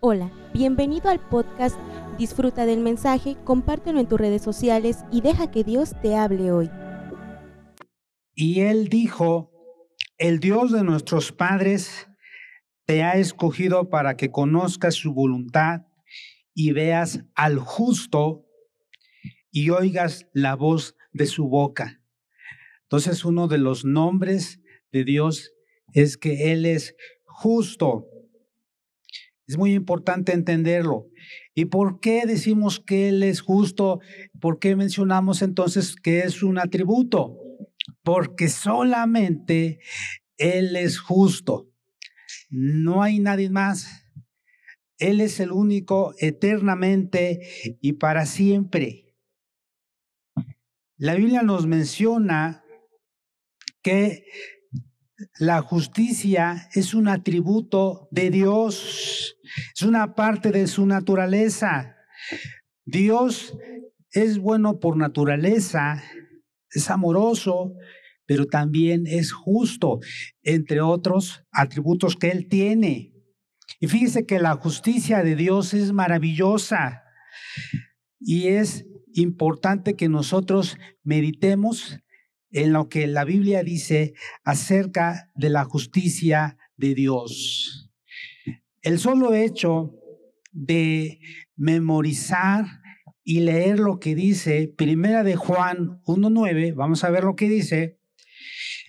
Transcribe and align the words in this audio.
Hola, 0.00 0.30
bienvenido 0.52 1.08
al 1.08 1.26
podcast 1.26 1.74
Disfruta 2.18 2.66
del 2.66 2.80
mensaje, 2.80 3.38
compártelo 3.44 3.98
en 3.98 4.06
tus 4.06 4.20
redes 4.20 4.42
sociales 4.42 4.98
y 5.10 5.22
deja 5.22 5.50
que 5.50 5.64
Dios 5.64 5.94
te 6.02 6.14
hable 6.14 6.52
hoy. 6.52 6.70
Y 8.34 8.60
él 8.60 8.88
dijo, 8.88 9.50
el 10.18 10.38
Dios 10.38 10.70
de 10.70 10.84
nuestros 10.84 11.32
padres 11.32 12.08
te 12.84 13.02
ha 13.02 13.14
escogido 13.14 13.88
para 13.88 14.18
que 14.18 14.30
conozcas 14.30 14.96
su 14.96 15.14
voluntad 15.14 15.86
y 16.52 16.72
veas 16.72 17.24
al 17.34 17.58
justo 17.58 18.44
y 19.50 19.70
oigas 19.70 20.26
la 20.34 20.56
voz 20.56 20.94
de 21.14 21.24
su 21.24 21.48
boca. 21.48 22.02
Entonces 22.82 23.24
uno 23.24 23.48
de 23.48 23.56
los 23.56 23.86
nombres 23.86 24.60
de 24.92 25.04
Dios 25.04 25.54
es 25.94 26.18
que 26.18 26.52
Él 26.52 26.66
es 26.66 26.94
justo. 27.24 28.10
Es 29.46 29.56
muy 29.56 29.74
importante 29.74 30.32
entenderlo. 30.32 31.08
¿Y 31.54 31.66
por 31.66 32.00
qué 32.00 32.26
decimos 32.26 32.80
que 32.80 33.08
Él 33.08 33.22
es 33.22 33.40
justo? 33.40 34.00
¿Por 34.40 34.58
qué 34.58 34.74
mencionamos 34.74 35.40
entonces 35.42 35.94
que 35.94 36.20
es 36.20 36.42
un 36.42 36.58
atributo? 36.58 37.38
Porque 38.02 38.48
solamente 38.48 39.78
Él 40.36 40.74
es 40.74 40.98
justo. 40.98 41.70
No 42.50 43.02
hay 43.02 43.20
nadie 43.20 43.48
más. 43.50 44.06
Él 44.98 45.20
es 45.20 45.38
el 45.40 45.52
único 45.52 46.14
eternamente 46.18 47.76
y 47.80 47.94
para 47.94 48.26
siempre. 48.26 49.14
La 50.96 51.14
Biblia 51.14 51.42
nos 51.42 51.66
menciona 51.66 52.64
que 53.82 54.24
la 55.38 55.62
justicia 55.62 56.68
es 56.74 56.94
un 56.94 57.08
atributo 57.08 58.08
de 58.10 58.30
Dios, 58.30 59.36
es 59.74 59.82
una 59.82 60.14
parte 60.14 60.50
de 60.50 60.66
su 60.66 60.86
naturaleza. 60.86 61.96
Dios 62.84 63.56
es 64.10 64.38
bueno 64.38 64.78
por 64.78 64.96
naturaleza, 64.96 66.02
es 66.70 66.90
amoroso, 66.90 67.74
pero 68.26 68.46
también 68.46 69.06
es 69.06 69.32
justo, 69.32 70.00
entre 70.42 70.80
otros 70.80 71.44
atributos 71.50 72.16
que 72.16 72.28
Él 72.30 72.48
tiene. 72.48 73.14
Y 73.80 73.88
fíjese 73.88 74.26
que 74.26 74.38
la 74.38 74.54
justicia 74.54 75.22
de 75.22 75.36
Dios 75.36 75.74
es 75.74 75.92
maravillosa 75.92 77.02
y 78.18 78.48
es 78.48 78.86
importante 79.12 79.94
que 79.94 80.08
nosotros 80.08 80.78
meditemos 81.02 81.98
en 82.56 82.72
lo 82.72 82.88
que 82.88 83.06
la 83.06 83.24
Biblia 83.24 83.62
dice 83.62 84.14
acerca 84.42 85.30
de 85.34 85.50
la 85.50 85.64
justicia 85.64 86.56
de 86.78 86.94
Dios. 86.94 87.90
El 88.80 88.98
solo 88.98 89.34
hecho 89.34 89.92
de 90.52 91.20
memorizar 91.54 92.64
y 93.22 93.40
leer 93.40 93.78
lo 93.78 93.98
que 93.98 94.14
dice 94.14 94.72
Primera 94.74 95.22
de 95.22 95.36
Juan 95.36 96.00
1.9, 96.04 96.74
vamos 96.74 97.04
a 97.04 97.10
ver 97.10 97.24
lo 97.24 97.36
que 97.36 97.50
dice, 97.50 97.98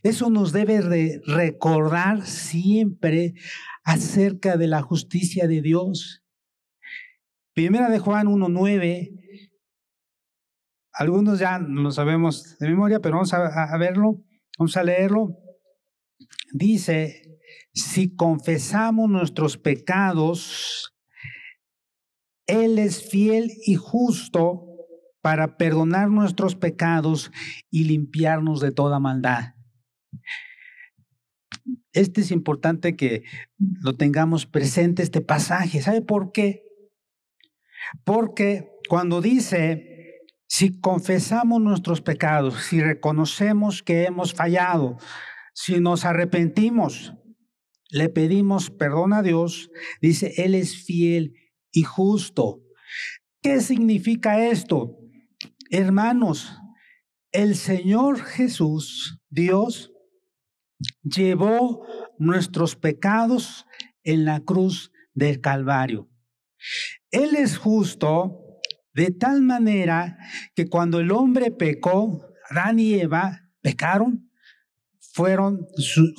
eso 0.02 0.30
nos 0.30 0.54
debe 0.54 1.20
recordar 1.26 2.26
siempre 2.26 3.34
acerca 3.84 4.56
de 4.56 4.68
la 4.68 4.82
justicia 4.82 5.46
de 5.46 5.62
Dios. 5.62 6.24
Primera 7.54 7.90
de 7.90 8.00
Juan 8.00 8.28
1.9 8.28 9.17
algunos 10.98 11.38
ya 11.38 11.60
lo 11.60 11.92
sabemos 11.92 12.58
de 12.60 12.70
memoria, 12.70 13.00
pero 13.00 13.16
vamos 13.16 13.34
a, 13.34 13.78
verlo, 13.78 14.24
vamos 14.58 14.76
a 14.78 14.84
leerlo. 14.84 15.38
Dice, 16.52 17.40
si 17.74 18.16
confesamos 18.16 19.08
nuestros 19.08 19.58
pecados, 19.58 20.96
Él 22.48 22.80
es 22.80 23.08
fiel 23.08 23.52
y 23.66 23.76
justo 23.76 24.64
para 25.22 25.58
perdonar 25.58 26.10
nuestros 26.10 26.56
pecados 26.56 27.32
y 27.70 27.84
limpiarnos 27.84 28.60
de 28.60 28.72
toda 28.72 29.00
maldad. 29.00 29.54
Este 31.92 32.22
es 32.22 32.32
importante 32.32 32.96
que 32.96 33.24
lo 33.58 33.96
tengamos 33.96 34.48
presente, 34.48 35.04
este 35.04 35.22
pasaje. 35.22 35.82
¿Sabe 35.82 36.02
por 36.02 36.32
qué? 36.32 36.64
Porque 38.04 38.72
cuando 38.90 39.22
dice, 39.22 39.97
si 40.48 40.80
confesamos 40.80 41.62
nuestros 41.62 42.02
pecados, 42.02 42.56
si 42.64 42.82
reconocemos 42.82 43.84
que 43.84 44.06
hemos 44.06 44.34
fallado, 44.34 44.98
si 45.54 45.80
nos 45.80 46.06
arrepentimos, 46.06 47.14
le 47.90 48.10
pedimos 48.10 48.70
perdón 48.70 49.14
a 49.14 49.22
Dios, 49.22 49.70
dice, 50.02 50.34
Él 50.38 50.56
es 50.56 50.84
fiel 50.86 51.36
y 51.72 51.84
justo. 51.84 52.64
¿Qué 53.42 53.62
significa 53.62 54.48
esto? 54.48 54.98
Hermanos, 55.70 56.58
el 57.32 57.56
Señor 57.56 58.22
Jesús, 58.22 59.20
Dios, 59.30 59.92
llevó 61.04 61.86
nuestros 62.18 62.76
pecados 62.76 63.66
en 64.04 64.26
la 64.26 64.40
cruz 64.42 64.92
del 65.14 65.42
Calvario. 65.42 66.10
Él 67.12 67.36
es 67.36 67.58
justo 67.58 68.47
de 68.98 69.12
tal 69.12 69.44
manera 69.44 70.18
que 70.56 70.68
cuando 70.68 71.00
el 71.00 71.12
hombre 71.12 71.52
pecó, 71.52 72.34
Adán 72.50 72.80
y 72.80 72.96
Eva 72.96 73.44
pecaron, 73.62 74.32
fueron, 75.14 75.68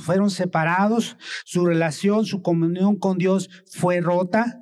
fueron 0.05 0.31
separados, 0.31 1.17
su 1.45 1.67
relación, 1.67 2.25
su 2.25 2.41
comunión 2.41 2.97
con 2.97 3.19
Dios 3.19 3.51
fue 3.73 4.01
rota 4.01 4.61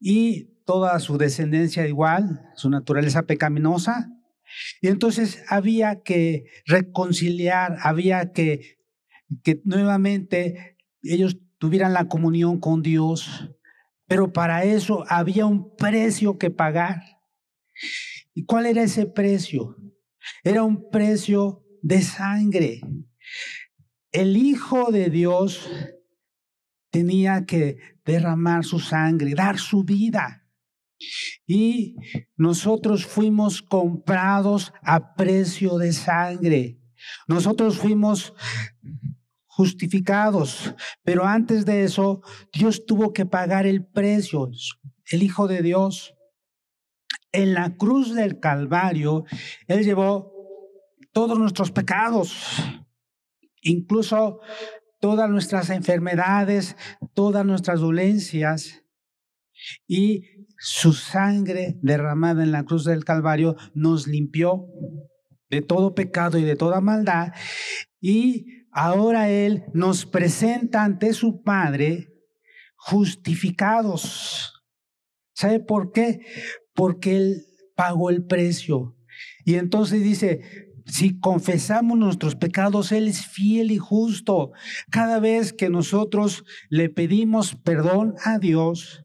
y 0.00 0.62
toda 0.64 0.98
su 0.98 1.18
descendencia 1.18 1.86
igual, 1.86 2.40
su 2.54 2.70
naturaleza 2.70 3.24
pecaminosa. 3.24 4.08
Y 4.80 4.88
entonces 4.88 5.42
había 5.50 6.00
que 6.02 6.44
reconciliar, 6.64 7.76
había 7.82 8.32
que, 8.32 8.78
que 9.42 9.60
nuevamente 9.64 10.78
ellos 11.02 11.36
tuvieran 11.58 11.92
la 11.92 12.08
comunión 12.08 12.60
con 12.60 12.80
Dios. 12.80 13.50
Pero 14.06 14.32
para 14.32 14.64
eso 14.64 15.04
había 15.08 15.46
un 15.46 15.74
precio 15.76 16.38
que 16.38 16.50
pagar. 16.50 17.02
¿Y 18.34 18.44
cuál 18.44 18.66
era 18.66 18.82
ese 18.82 19.06
precio? 19.06 19.76
Era 20.44 20.62
un 20.62 20.90
precio 20.90 21.64
de 21.82 22.02
sangre. 22.02 22.80
El 24.12 24.36
Hijo 24.36 24.90
de 24.90 25.10
Dios 25.10 25.68
tenía 26.90 27.44
que 27.44 27.78
derramar 28.04 28.64
su 28.64 28.78
sangre, 28.78 29.34
dar 29.34 29.58
su 29.58 29.84
vida. 29.84 30.46
Y 31.46 31.96
nosotros 32.36 33.04
fuimos 33.04 33.60
comprados 33.60 34.72
a 34.82 35.14
precio 35.14 35.76
de 35.76 35.92
sangre. 35.92 36.80
Nosotros 37.28 37.78
fuimos 37.78 38.34
justificados. 39.56 40.74
Pero 41.02 41.24
antes 41.24 41.64
de 41.64 41.84
eso, 41.84 42.20
Dios 42.52 42.84
tuvo 42.84 43.14
que 43.14 43.24
pagar 43.24 43.66
el 43.66 43.86
precio. 43.86 44.50
El 45.10 45.22
Hijo 45.22 45.48
de 45.48 45.62
Dios, 45.62 46.14
en 47.32 47.54
la 47.54 47.74
cruz 47.76 48.14
del 48.14 48.38
Calvario, 48.38 49.24
Él 49.66 49.82
llevó 49.82 50.30
todos 51.12 51.38
nuestros 51.38 51.72
pecados, 51.72 52.36
incluso 53.62 54.40
todas 55.00 55.30
nuestras 55.30 55.70
enfermedades, 55.70 56.76
todas 57.14 57.46
nuestras 57.46 57.80
dolencias. 57.80 58.84
Y 59.86 60.24
su 60.58 60.92
sangre 60.92 61.78
derramada 61.80 62.42
en 62.42 62.52
la 62.52 62.64
cruz 62.64 62.84
del 62.84 63.06
Calvario 63.06 63.56
nos 63.72 64.06
limpió 64.06 64.66
de 65.48 65.62
todo 65.62 65.94
pecado 65.94 66.36
y 66.36 66.44
de 66.44 66.56
toda 66.56 66.82
maldad. 66.82 67.32
Y 68.02 68.65
ahora 68.76 69.30
Él 69.30 69.64
nos 69.72 70.04
presenta 70.04 70.84
ante 70.84 71.14
su 71.14 71.42
Padre 71.42 72.12
justificados. 72.76 74.62
¿Sabe 75.32 75.60
por 75.60 75.92
qué? 75.92 76.20
Porque 76.74 77.16
Él 77.16 77.46
pagó 77.74 78.10
el 78.10 78.26
precio. 78.26 78.94
Y 79.46 79.54
entonces 79.54 80.02
dice, 80.02 80.74
si 80.84 81.18
confesamos 81.18 81.96
nuestros 81.96 82.36
pecados, 82.36 82.92
Él 82.92 83.08
es 83.08 83.26
fiel 83.26 83.70
y 83.70 83.78
justo. 83.78 84.52
Cada 84.90 85.20
vez 85.20 85.54
que 85.54 85.70
nosotros 85.70 86.44
le 86.68 86.90
pedimos 86.90 87.56
perdón 87.56 88.14
a 88.24 88.38
Dios, 88.38 89.04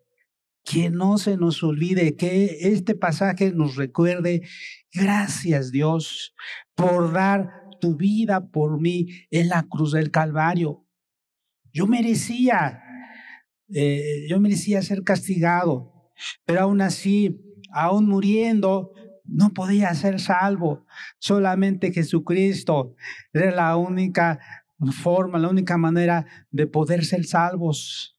que 0.66 0.90
no 0.90 1.18
se 1.18 1.38
nos 1.38 1.64
olvide, 1.64 2.18
que 2.18 2.58
este 2.74 2.94
pasaje 2.94 3.54
nos 3.54 3.78
recuerde, 3.78 4.42
gracias 4.94 5.72
Dios 5.72 6.36
por 6.76 7.14
dar 7.14 7.61
tu 7.82 7.98
vida 7.98 8.48
por 8.48 8.80
mí 8.80 9.10
en 9.30 9.50
la 9.50 9.64
cruz 9.64 9.92
del 9.92 10.12
Calvario. 10.12 10.88
Yo 11.74 11.88
merecía, 11.88 12.82
eh, 13.74 14.26
yo 14.30 14.40
merecía 14.40 14.82
ser 14.82 15.04
castigado, 15.04 16.14
pero 16.46 16.62
aún 16.62 16.80
así, 16.80 17.42
aún 17.74 18.08
muriendo, 18.08 18.94
no 19.26 19.50
podía 19.54 19.94
ser 19.96 20.20
salvo. 20.20 20.86
Solamente 21.20 21.92
Jesucristo 21.92 22.96
era 23.34 23.52
la 23.52 23.76
única 23.76 24.40
forma, 24.92 25.40
la 25.40 25.50
única 25.50 25.78
manera 25.78 26.26
de 26.50 26.68
poder 26.68 27.06
ser 27.06 27.26
salvos. 27.26 28.18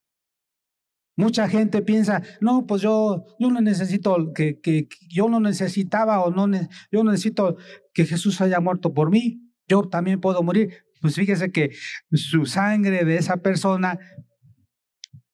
Mucha 1.14 1.46
gente 1.48 1.82
piensa, 1.82 2.22
no, 2.40 2.66
pues 2.66 2.80
yo, 2.80 3.26
yo 3.38 3.50
no 3.50 3.60
necesito 3.60 4.32
que, 4.32 4.60
que, 4.60 4.88
yo 5.10 5.28
no 5.28 5.40
necesitaba 5.40 6.22
o 6.22 6.30
no, 6.30 6.50
yo 6.90 7.04
no 7.04 7.10
necesito 7.10 7.56
que 7.92 8.06
Jesús 8.06 8.40
haya 8.40 8.60
muerto 8.60 8.94
por 8.94 9.10
mí. 9.10 9.51
Yo 9.72 9.88
también 9.88 10.20
puedo 10.20 10.42
morir. 10.42 10.84
Pues 11.00 11.14
fíjese 11.14 11.50
que 11.50 11.70
su 12.12 12.44
sangre 12.44 13.06
de 13.06 13.16
esa 13.16 13.38
persona 13.38 13.98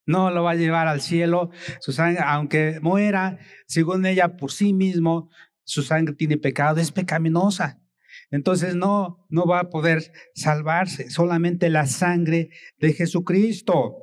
no 0.07 0.31
lo 0.31 0.45
va 0.45 0.53
a 0.53 0.55
llevar 0.55 0.87
al 0.87 1.01
cielo. 1.01 1.51
Su 1.81 1.91
sangre, 1.91 2.23
aunque 2.25 2.79
muera, 2.81 3.41
según 3.67 4.07
ella 4.07 4.37
por 4.37 4.53
sí 4.53 4.73
mismo, 4.73 5.29
su 5.65 5.83
sangre 5.83 6.15
tiene 6.15 6.37
pecado, 6.37 6.79
es 6.79 6.93
pecaminosa. 6.93 7.83
Entonces 8.31 8.77
no, 8.77 9.27
no 9.29 9.45
va 9.45 9.59
a 9.59 9.71
poder 9.71 10.13
salvarse, 10.37 11.11
solamente 11.11 11.69
la 11.69 11.87
sangre 11.87 12.51
de 12.79 12.93
Jesucristo. 12.93 13.97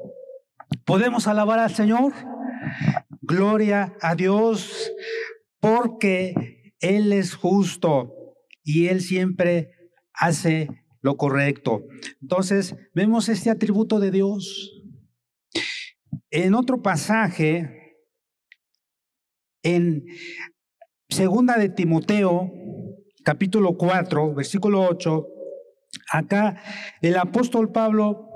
¿Podemos 0.84 1.28
alabar 1.28 1.60
al 1.60 1.74
Señor? 1.74 2.12
Gloria 3.22 3.96
a 4.02 4.16
Dios, 4.16 4.92
porque 5.62 6.74
Él 6.82 7.14
es 7.14 7.36
justo 7.36 8.12
y 8.66 8.88
Él 8.88 9.00
siempre 9.00 9.75
hace 10.18 10.70
lo 11.02 11.18
correcto. 11.18 11.86
Entonces, 12.22 12.76
vemos 12.94 13.30
este 13.30 13.50
atributo 13.50 14.00
de 14.00 14.12
Dios. 14.12 14.72
En 16.32 16.56
otro 16.56 16.82
pasaje, 16.82 17.98
en 19.64 20.06
segunda 21.10 21.58
de 21.58 21.70
Timoteo, 21.70 22.52
capítulo 23.24 23.78
4, 23.78 24.34
versículo 24.34 24.82
8, 24.82 25.28
acá 26.12 26.62
el 27.02 27.18
apóstol 27.18 27.72
Pablo 27.72 28.28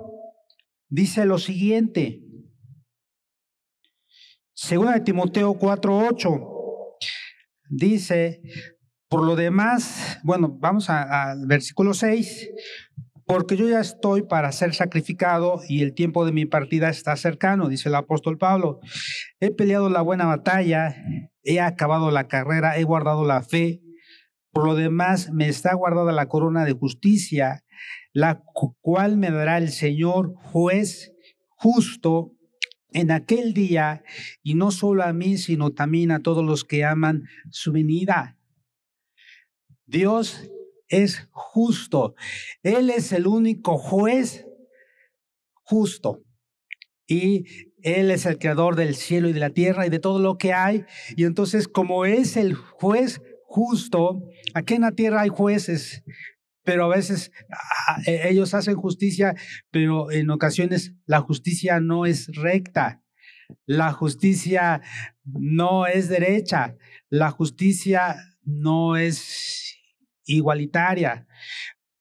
dice 0.89 1.25
lo 1.25 1.37
siguiente. 1.37 2.23
Segunda 4.53 4.93
de 4.93 5.01
Timoteo 5.01 5.53
4:8 5.53 6.59
dice, 7.69 8.41
por 9.09 9.25
lo 9.25 9.35
demás, 9.35 10.19
bueno, 10.23 10.55
vamos 10.59 10.89
al 10.89 11.47
versículo 11.47 11.95
6, 11.95 12.51
porque 13.25 13.57
yo 13.57 13.67
ya 13.67 13.79
estoy 13.79 14.21
para 14.21 14.51
ser 14.51 14.73
sacrificado 14.75 15.61
y 15.67 15.81
el 15.81 15.93
tiempo 15.93 16.25
de 16.25 16.31
mi 16.31 16.45
partida 16.45 16.89
está 16.89 17.15
cercano, 17.15 17.69
dice 17.69 17.89
el 17.89 17.95
apóstol 17.95 18.37
Pablo. 18.37 18.79
He 19.39 19.51
peleado 19.51 19.89
la 19.89 20.01
buena 20.01 20.25
batalla, 20.25 20.95
he 21.43 21.59
acabado 21.59 22.11
la 22.11 22.27
carrera, 22.27 22.77
he 22.77 22.83
guardado 22.83 23.25
la 23.25 23.41
fe. 23.41 23.81
Por 24.51 24.65
lo 24.65 24.75
demás, 24.75 25.31
me 25.31 25.47
está 25.47 25.73
guardada 25.73 26.11
la 26.11 26.27
corona 26.27 26.63
de 26.63 26.73
justicia, 26.73 27.63
la 28.13 28.43
cual 28.81 29.17
me 29.17 29.31
dará 29.31 29.57
el 29.57 29.69
Señor 29.69 30.33
juez 30.35 31.13
justo 31.49 32.33
en 32.91 33.11
aquel 33.11 33.53
día, 33.53 34.03
y 34.41 34.55
no 34.55 34.71
solo 34.71 35.03
a 35.03 35.13
mí, 35.13 35.37
sino 35.37 35.71
también 35.71 36.09
a 36.09 36.21
todos 36.21 36.43
los 36.43 36.63
que 36.63 36.83
aman 36.83 37.25
su 37.51 37.71
venida. 37.71 38.38
Dios 39.89 40.49
es 40.87 41.27
justo. 41.31 42.15
Él 42.61 42.91
es 42.91 43.11
el 43.11 43.25
único 43.25 43.77
juez 43.77 44.45
justo. 45.63 46.23
Y 47.07 47.45
Él 47.81 48.11
es 48.11 48.27
el 48.27 48.37
creador 48.37 48.75
del 48.75 48.95
cielo 48.95 49.29
y 49.29 49.33
de 49.33 49.39
la 49.39 49.49
tierra 49.49 49.87
y 49.87 49.89
de 49.89 49.99
todo 49.99 50.19
lo 50.19 50.37
que 50.37 50.53
hay. 50.53 50.85
Y 51.17 51.23
entonces, 51.23 51.67
como 51.67 52.05
es 52.05 52.37
el 52.37 52.53
juez 52.53 53.19
justo, 53.45 54.21
aquí 54.53 54.75
en 54.75 54.81
la 54.81 54.91
tierra 54.91 55.21
hay 55.21 55.29
jueces, 55.29 56.03
pero 56.63 56.85
a 56.85 56.95
veces 56.95 57.31
ah, 57.51 57.99
e, 58.05 58.29
ellos 58.29 58.53
hacen 58.53 58.75
justicia, 58.75 59.33
pero 59.71 60.11
en 60.11 60.29
ocasiones 60.29 60.93
la 61.07 61.19
justicia 61.21 61.79
no 61.79 62.05
es 62.05 62.27
recta. 62.35 63.01
La 63.65 63.91
justicia 63.91 64.81
no 65.23 65.87
es 65.87 66.09
derecha. 66.09 66.75
La 67.09 67.31
justicia 67.31 68.17
no 68.43 68.95
es 68.95 69.78
igualitaria. 70.29 71.27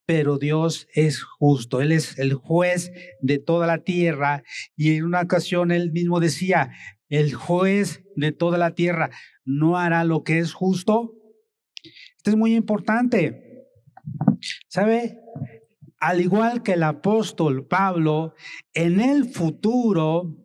Pero 0.07 0.39
Dios 0.39 0.89
es 0.95 1.23
justo, 1.23 1.83
Él 1.83 1.93
es 1.93 2.19
el 2.19 2.33
juez 2.35 2.93
de 3.21 3.39
toda 3.39 3.67
la 3.67 3.85
tierra. 3.85 4.43
Y 4.75 4.97
en 4.97 5.05
una 5.05 5.21
ocasión 5.21 5.71
Él 5.71 5.93
mismo 5.93 6.19
decía, 6.19 6.73
el 7.09 7.35
juez 7.35 8.03
de 8.17 8.33
toda 8.33 8.59
la 8.59 8.75
tierra 8.75 9.11
no 9.45 9.77
hará 9.77 10.05
lo 10.05 10.25
que 10.25 10.39
es 10.39 10.53
justo. 10.53 11.15
Esto 12.17 12.31
es 12.31 12.37
muy 12.37 12.55
importante. 12.55 13.67
¿Sabe? 14.69 15.19
Al 16.01 16.21
igual 16.21 16.63
que 16.63 16.75
el 16.75 16.85
apóstol 16.85 17.67
Pablo, 17.67 18.35
en 18.73 19.01
el 19.01 19.29
futuro, 19.29 20.37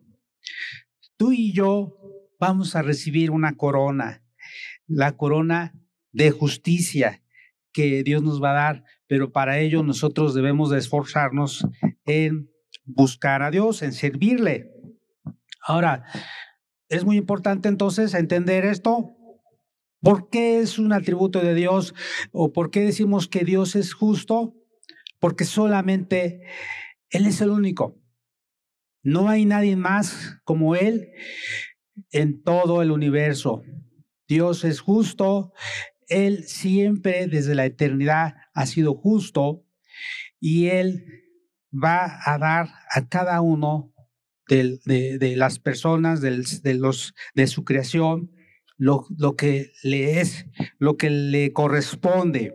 tú 1.16 1.32
y 1.32 1.52
yo 1.52 1.96
vamos 2.40 2.76
a 2.76 2.82
recibir 2.82 3.30
una 3.30 3.56
corona, 3.56 4.24
la 4.86 5.16
corona 5.16 5.74
de 6.12 6.30
justicia 6.30 7.23
que 7.74 8.02
Dios 8.02 8.22
nos 8.22 8.42
va 8.42 8.52
a 8.52 8.54
dar, 8.54 8.84
pero 9.06 9.32
para 9.32 9.58
ello 9.58 9.82
nosotros 9.82 10.32
debemos 10.32 10.70
de 10.70 10.78
esforzarnos 10.78 11.66
en 12.06 12.48
buscar 12.84 13.42
a 13.42 13.50
Dios, 13.50 13.82
en 13.82 13.92
servirle. 13.92 14.70
Ahora, 15.60 16.04
es 16.88 17.04
muy 17.04 17.18
importante 17.18 17.68
entonces 17.68 18.14
entender 18.14 18.64
esto, 18.64 19.14
¿Por 20.04 20.28
qué 20.28 20.60
es 20.60 20.78
un 20.78 20.92
atributo 20.92 21.40
de 21.40 21.54
Dios 21.54 21.94
o 22.30 22.52
por 22.52 22.70
qué 22.70 22.80
decimos 22.80 23.26
que 23.26 23.42
Dios 23.42 23.74
es 23.74 23.94
justo? 23.94 24.54
Porque 25.18 25.46
solamente 25.46 26.42
Él 27.08 27.24
es 27.24 27.40
el 27.40 27.48
único. 27.48 27.98
No 29.02 29.30
hay 29.30 29.46
nadie 29.46 29.76
más 29.76 30.36
como 30.44 30.76
Él 30.76 31.08
en 32.10 32.42
todo 32.42 32.82
el 32.82 32.90
universo. 32.90 33.62
Dios 34.28 34.64
es 34.64 34.80
justo. 34.80 35.54
Él 36.08 36.44
siempre 36.44 37.26
desde 37.26 37.54
la 37.54 37.66
eternidad 37.66 38.34
ha 38.54 38.66
sido 38.66 38.94
justo 38.94 39.64
y 40.40 40.66
Él 40.66 41.04
va 41.72 42.20
a 42.24 42.38
dar 42.38 42.68
a 42.92 43.08
cada 43.08 43.40
uno 43.40 43.92
de, 44.48 45.34
las 45.36 45.58
personas, 45.58 46.20
de, 46.20 46.74
los, 46.74 47.14
de 47.34 47.46
su 47.46 47.64
creación, 47.64 48.30
lo, 48.76 49.06
que 49.36 49.72
le 49.82 50.20
es, 50.20 50.46
lo 50.78 50.96
que 50.96 51.10
le 51.10 51.52
corresponde. 51.52 52.54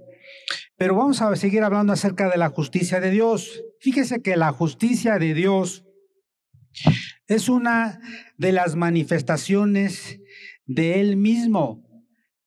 Pero 0.77 0.95
vamos 0.95 1.21
a 1.21 1.35
seguir 1.35 1.63
hablando 1.63 1.93
acerca 1.93 2.29
de 2.29 2.37
la 2.37 2.49
justicia 2.49 2.99
de 2.99 3.11
Dios. 3.11 3.63
Fíjese 3.79 4.21
que 4.21 4.37
la 4.37 4.51
justicia 4.51 5.17
de 5.17 5.33
Dios 5.33 5.85
es 7.27 7.49
una 7.49 7.99
de 8.37 8.51
las 8.51 8.75
manifestaciones 8.75 10.19
de 10.65 10.99
Él 10.99 11.17
mismo, 11.17 11.83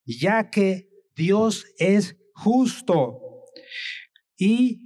ya 0.04 0.50
que 0.50 0.91
Dios 1.14 1.66
es 1.78 2.16
justo. 2.34 3.20
Y 4.36 4.80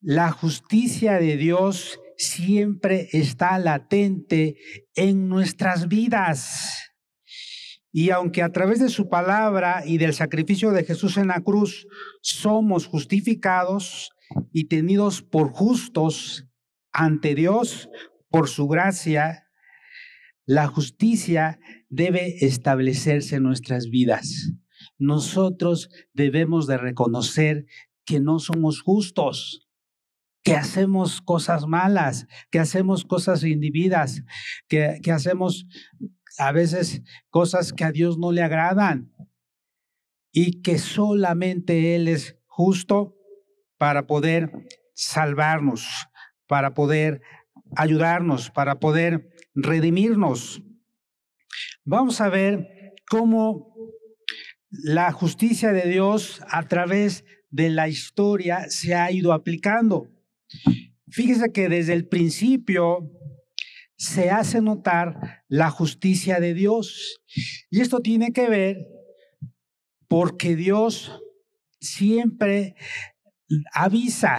la 0.00 0.30
justicia 0.30 1.18
de 1.18 1.36
Dios 1.36 1.98
siempre 2.16 3.08
está 3.12 3.58
latente 3.58 4.56
en 4.94 5.28
nuestras 5.28 5.88
vidas. 5.88 6.92
Y 7.92 8.10
aunque 8.10 8.42
a 8.42 8.52
través 8.52 8.78
de 8.78 8.88
su 8.88 9.08
palabra 9.08 9.82
y 9.86 9.98
del 9.98 10.12
sacrificio 10.12 10.70
de 10.70 10.84
Jesús 10.84 11.16
en 11.16 11.28
la 11.28 11.40
cruz 11.40 11.86
somos 12.20 12.86
justificados 12.86 14.10
y 14.52 14.68
tenidos 14.68 15.22
por 15.22 15.50
justos 15.50 16.46
ante 16.92 17.34
Dios 17.34 17.88
por 18.28 18.48
su 18.48 18.68
gracia, 18.68 19.46
la 20.44 20.66
justicia 20.66 21.58
debe 21.88 22.44
establecerse 22.44 23.36
en 23.36 23.42
nuestras 23.42 23.88
vidas. 23.88 24.52
Nosotros 24.98 25.90
debemos 26.12 26.66
de 26.66 26.78
reconocer 26.78 27.66
que 28.04 28.20
no 28.20 28.38
somos 28.38 28.80
justos, 28.80 29.68
que 30.42 30.54
hacemos 30.54 31.20
cosas 31.20 31.66
malas, 31.66 32.26
que 32.50 32.58
hacemos 32.58 33.04
cosas 33.04 33.42
individas, 33.42 34.22
que, 34.68 35.00
que 35.02 35.12
hacemos 35.12 35.66
a 36.38 36.52
veces 36.52 37.02
cosas 37.30 37.72
que 37.72 37.84
a 37.84 37.92
Dios 37.92 38.18
no 38.18 38.30
le 38.32 38.42
agradan 38.42 39.12
y 40.32 40.62
que 40.62 40.78
solamente 40.78 41.96
Él 41.96 42.08
es 42.08 42.38
justo 42.46 43.16
para 43.78 44.06
poder 44.06 44.52
salvarnos, 44.94 46.08
para 46.46 46.74
poder 46.74 47.22
ayudarnos, 47.76 48.50
para 48.50 48.78
poder 48.78 49.30
redimirnos. 49.54 50.62
Vamos 51.84 52.20
a 52.20 52.28
ver 52.28 52.94
cómo 53.08 53.74
la 54.82 55.12
justicia 55.12 55.72
de 55.72 55.88
Dios 55.88 56.40
a 56.48 56.62
través 56.68 57.24
de 57.50 57.70
la 57.70 57.88
historia 57.88 58.68
se 58.68 58.94
ha 58.94 59.10
ido 59.10 59.32
aplicando. 59.32 60.10
Fíjese 61.08 61.52
que 61.52 61.68
desde 61.68 61.92
el 61.92 62.08
principio 62.08 63.10
se 63.96 64.30
hace 64.30 64.60
notar 64.60 65.44
la 65.48 65.70
justicia 65.70 66.40
de 66.40 66.54
Dios. 66.54 67.20
Y 67.70 67.80
esto 67.80 68.00
tiene 68.00 68.32
que 68.32 68.48
ver 68.48 68.86
porque 70.08 70.56
Dios 70.56 71.20
siempre 71.80 72.76
avisa, 73.72 74.38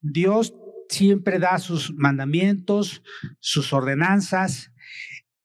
Dios 0.00 0.54
siempre 0.88 1.38
da 1.38 1.58
sus 1.58 1.92
mandamientos, 1.94 3.02
sus 3.40 3.72
ordenanzas, 3.72 4.72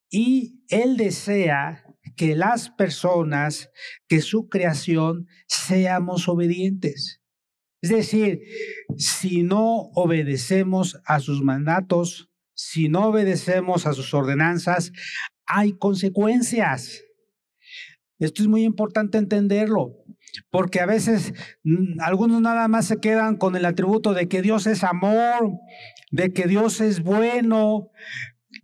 y 0.10 0.64
Él 0.70 0.98
desea 0.98 1.87
que 2.18 2.36
las 2.36 2.70
personas, 2.72 3.70
que 4.10 4.20
su 4.20 4.50
creación, 4.50 5.28
seamos 5.48 6.28
obedientes. 6.28 7.22
Es 7.82 7.92
decir, 7.92 8.42
si 8.98 9.44
no 9.44 9.92
obedecemos 9.94 11.00
a 11.06 11.20
sus 11.20 11.42
mandatos, 11.42 12.30
si 12.54 12.90
no 12.90 13.08
obedecemos 13.10 13.86
a 13.86 13.94
sus 13.94 14.14
ordenanzas, 14.14 14.92
hay 15.46 15.74
consecuencias. 15.74 17.04
Esto 18.20 18.42
es 18.42 18.48
muy 18.48 18.64
importante 18.64 19.20
entenderlo, 19.20 19.94
porque 20.50 20.80
a 20.80 20.88
veces 20.88 21.34
mm, 21.64 22.02
algunos 22.02 22.42
nada 22.42 22.68
más 22.68 22.88
se 22.88 22.98
quedan 22.98 23.38
con 23.38 23.56
el 23.56 23.66
atributo 23.66 24.14
de 24.14 24.28
que 24.28 24.42
Dios 24.42 24.66
es 24.66 24.84
amor, 24.84 25.52
de 26.12 26.34
que 26.34 26.48
Dios 26.48 26.82
es 26.82 27.04
bueno, 27.04 27.92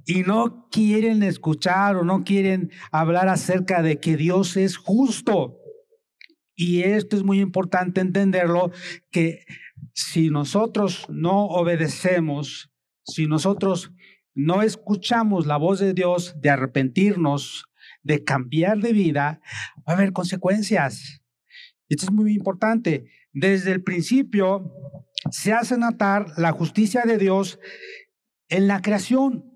y 0.06 0.22
no 0.24 0.68
quieren 0.70 1.24
escuchar 1.24 1.96
o 1.96 2.04
no 2.04 2.24
quieren 2.24 2.72
hablar 2.92 3.30
acerca 3.30 3.82
de 3.82 4.00
que 4.00 4.18
Dios 4.18 4.58
es 4.58 4.78
justo. 4.78 5.60
Y 6.56 6.84
esto 6.84 7.16
es 7.16 7.24
muy 7.24 7.40
importante 7.40 8.02
entenderlo, 8.02 8.72
que 9.12 9.46
si 9.94 10.30
nosotros 10.30 11.06
no 11.10 11.46
obedecemos, 11.46 12.72
si 13.06 13.28
nosotros 13.28 13.92
no 14.36 14.62
escuchamos 14.62 15.46
la 15.46 15.58
voz 15.58 15.80
de 15.80 15.94
Dios 15.94 16.36
de 16.42 16.50
arrepentirnos, 16.50 17.66
de 18.02 18.24
cambiar 18.24 18.80
de 18.80 18.94
vida, 18.94 19.42
va 19.78 19.94
a 19.94 19.96
haber 19.96 20.14
consecuencias. 20.14 21.22
Esto 21.90 22.06
es 22.06 22.12
muy 22.12 22.34
importante. 22.34 23.06
Desde 23.32 23.72
el 23.72 23.84
principio 23.84 24.72
se 25.32 25.54
hace 25.54 25.78
notar 25.78 26.28
la 26.38 26.52
justicia 26.52 27.04
de 27.04 27.18
Dios 27.18 27.60
en 28.50 28.68
la 28.68 28.82
creación. 28.82 29.53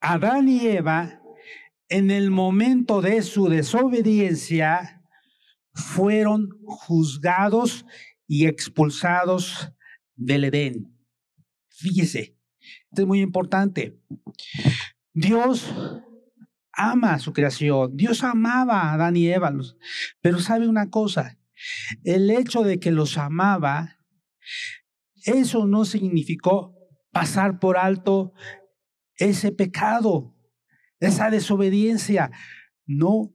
Adán 0.00 0.48
y 0.48 0.66
Eva, 0.66 1.20
en 1.88 2.10
el 2.10 2.30
momento 2.30 3.00
de 3.00 3.22
su 3.22 3.48
desobediencia, 3.48 5.02
fueron 5.72 6.50
juzgados 6.64 7.84
y 8.26 8.46
expulsados 8.46 9.72
del 10.14 10.44
Edén. 10.44 10.94
Fíjese, 11.68 12.36
esto 12.90 13.02
es 13.02 13.06
muy 13.06 13.20
importante. 13.20 14.00
Dios 15.12 15.72
ama 16.72 17.14
a 17.14 17.18
su 17.18 17.32
creación. 17.32 17.96
Dios 17.96 18.22
amaba 18.22 18.82
a 18.82 18.94
Adán 18.94 19.16
y 19.16 19.28
Eva. 19.28 19.52
Pero 20.20 20.38
sabe 20.38 20.68
una 20.68 20.90
cosa, 20.90 21.38
el 22.04 22.30
hecho 22.30 22.62
de 22.62 22.78
que 22.78 22.92
los 22.92 23.18
amaba, 23.18 23.98
eso 25.24 25.66
no 25.66 25.84
significó 25.84 26.74
pasar 27.10 27.58
por 27.58 27.76
alto 27.76 28.32
ese 29.18 29.52
pecado, 29.52 30.34
esa 31.00 31.30
desobediencia. 31.30 32.30
No, 32.86 33.34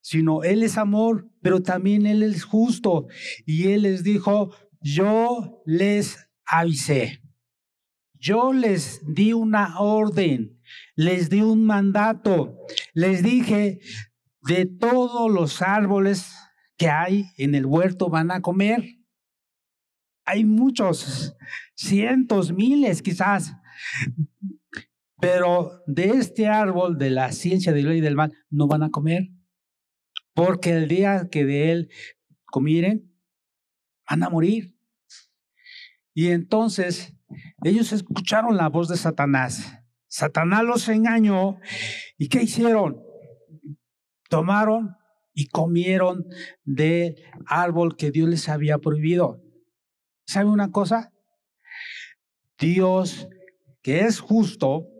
sino 0.00 0.42
Él 0.42 0.62
es 0.62 0.78
amor, 0.78 1.28
pero 1.40 1.62
también 1.62 2.06
Él 2.06 2.22
es 2.22 2.44
justo. 2.44 3.06
Y 3.44 3.68
Él 3.68 3.82
les 3.82 4.04
dijo, 4.04 4.54
yo 4.80 5.62
les 5.66 6.28
avisé. 6.46 7.22
Yo 8.18 8.52
les 8.52 9.02
di 9.06 9.34
una 9.34 9.80
orden, 9.80 10.58
les 10.94 11.28
di 11.28 11.42
un 11.42 11.66
mandato, 11.66 12.56
les 12.94 13.22
dije, 13.22 13.80
de 14.40 14.66
todos 14.66 15.30
los 15.30 15.60
árboles 15.60 16.34
que 16.76 16.88
hay 16.88 17.26
en 17.36 17.54
el 17.54 17.66
huerto 17.66 18.08
van 18.08 18.30
a 18.30 18.40
comer. 18.40 18.82
Hay 20.24 20.44
muchos, 20.44 21.36
cientos, 21.74 22.52
miles 22.52 23.02
quizás. 23.02 23.54
Pero 25.24 25.82
de 25.86 26.10
este 26.10 26.48
árbol 26.48 26.98
de 26.98 27.08
la 27.08 27.32
ciencia 27.32 27.72
del 27.72 27.88
ley 27.88 27.98
y 27.98 28.02
del 28.02 28.14
mal 28.14 28.34
no 28.50 28.66
van 28.66 28.82
a 28.82 28.90
comer. 28.90 29.30
Porque 30.34 30.72
el 30.72 30.86
día 30.86 31.28
que 31.30 31.46
de 31.46 31.72
él 31.72 31.90
comieren, 32.44 33.10
van 34.06 34.22
a 34.22 34.28
morir. 34.28 34.76
Y 36.12 36.28
entonces 36.28 37.16
ellos 37.62 37.94
escucharon 37.94 38.58
la 38.58 38.68
voz 38.68 38.88
de 38.88 38.98
Satanás. 38.98 39.82
Satanás 40.08 40.62
los 40.62 40.90
engañó. 40.90 41.58
¿Y 42.18 42.28
qué 42.28 42.42
hicieron? 42.42 43.00
Tomaron 44.28 44.94
y 45.32 45.46
comieron 45.46 46.26
del 46.64 47.16
árbol 47.46 47.96
que 47.96 48.10
Dios 48.10 48.28
les 48.28 48.50
había 48.50 48.76
prohibido. 48.76 49.42
¿Sabe 50.26 50.50
una 50.50 50.70
cosa? 50.70 51.14
Dios, 52.58 53.26
que 53.80 54.00
es 54.00 54.20
justo, 54.20 54.90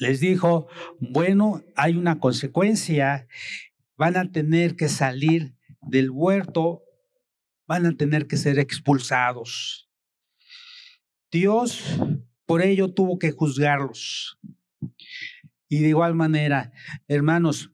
les 0.00 0.18
dijo, 0.18 0.66
bueno, 0.98 1.62
hay 1.76 1.96
una 1.96 2.18
consecuencia, 2.18 3.28
van 3.96 4.16
a 4.16 4.32
tener 4.32 4.74
que 4.74 4.88
salir 4.88 5.54
del 5.82 6.10
huerto, 6.10 6.82
van 7.66 7.84
a 7.84 7.96
tener 7.96 8.26
que 8.26 8.38
ser 8.38 8.58
expulsados. 8.58 9.90
Dios 11.30 12.00
por 12.46 12.62
ello 12.62 12.92
tuvo 12.92 13.18
que 13.18 13.30
juzgarlos. 13.30 14.40
Y 15.68 15.80
de 15.80 15.88
igual 15.88 16.14
manera, 16.14 16.72
hermanos, 17.06 17.70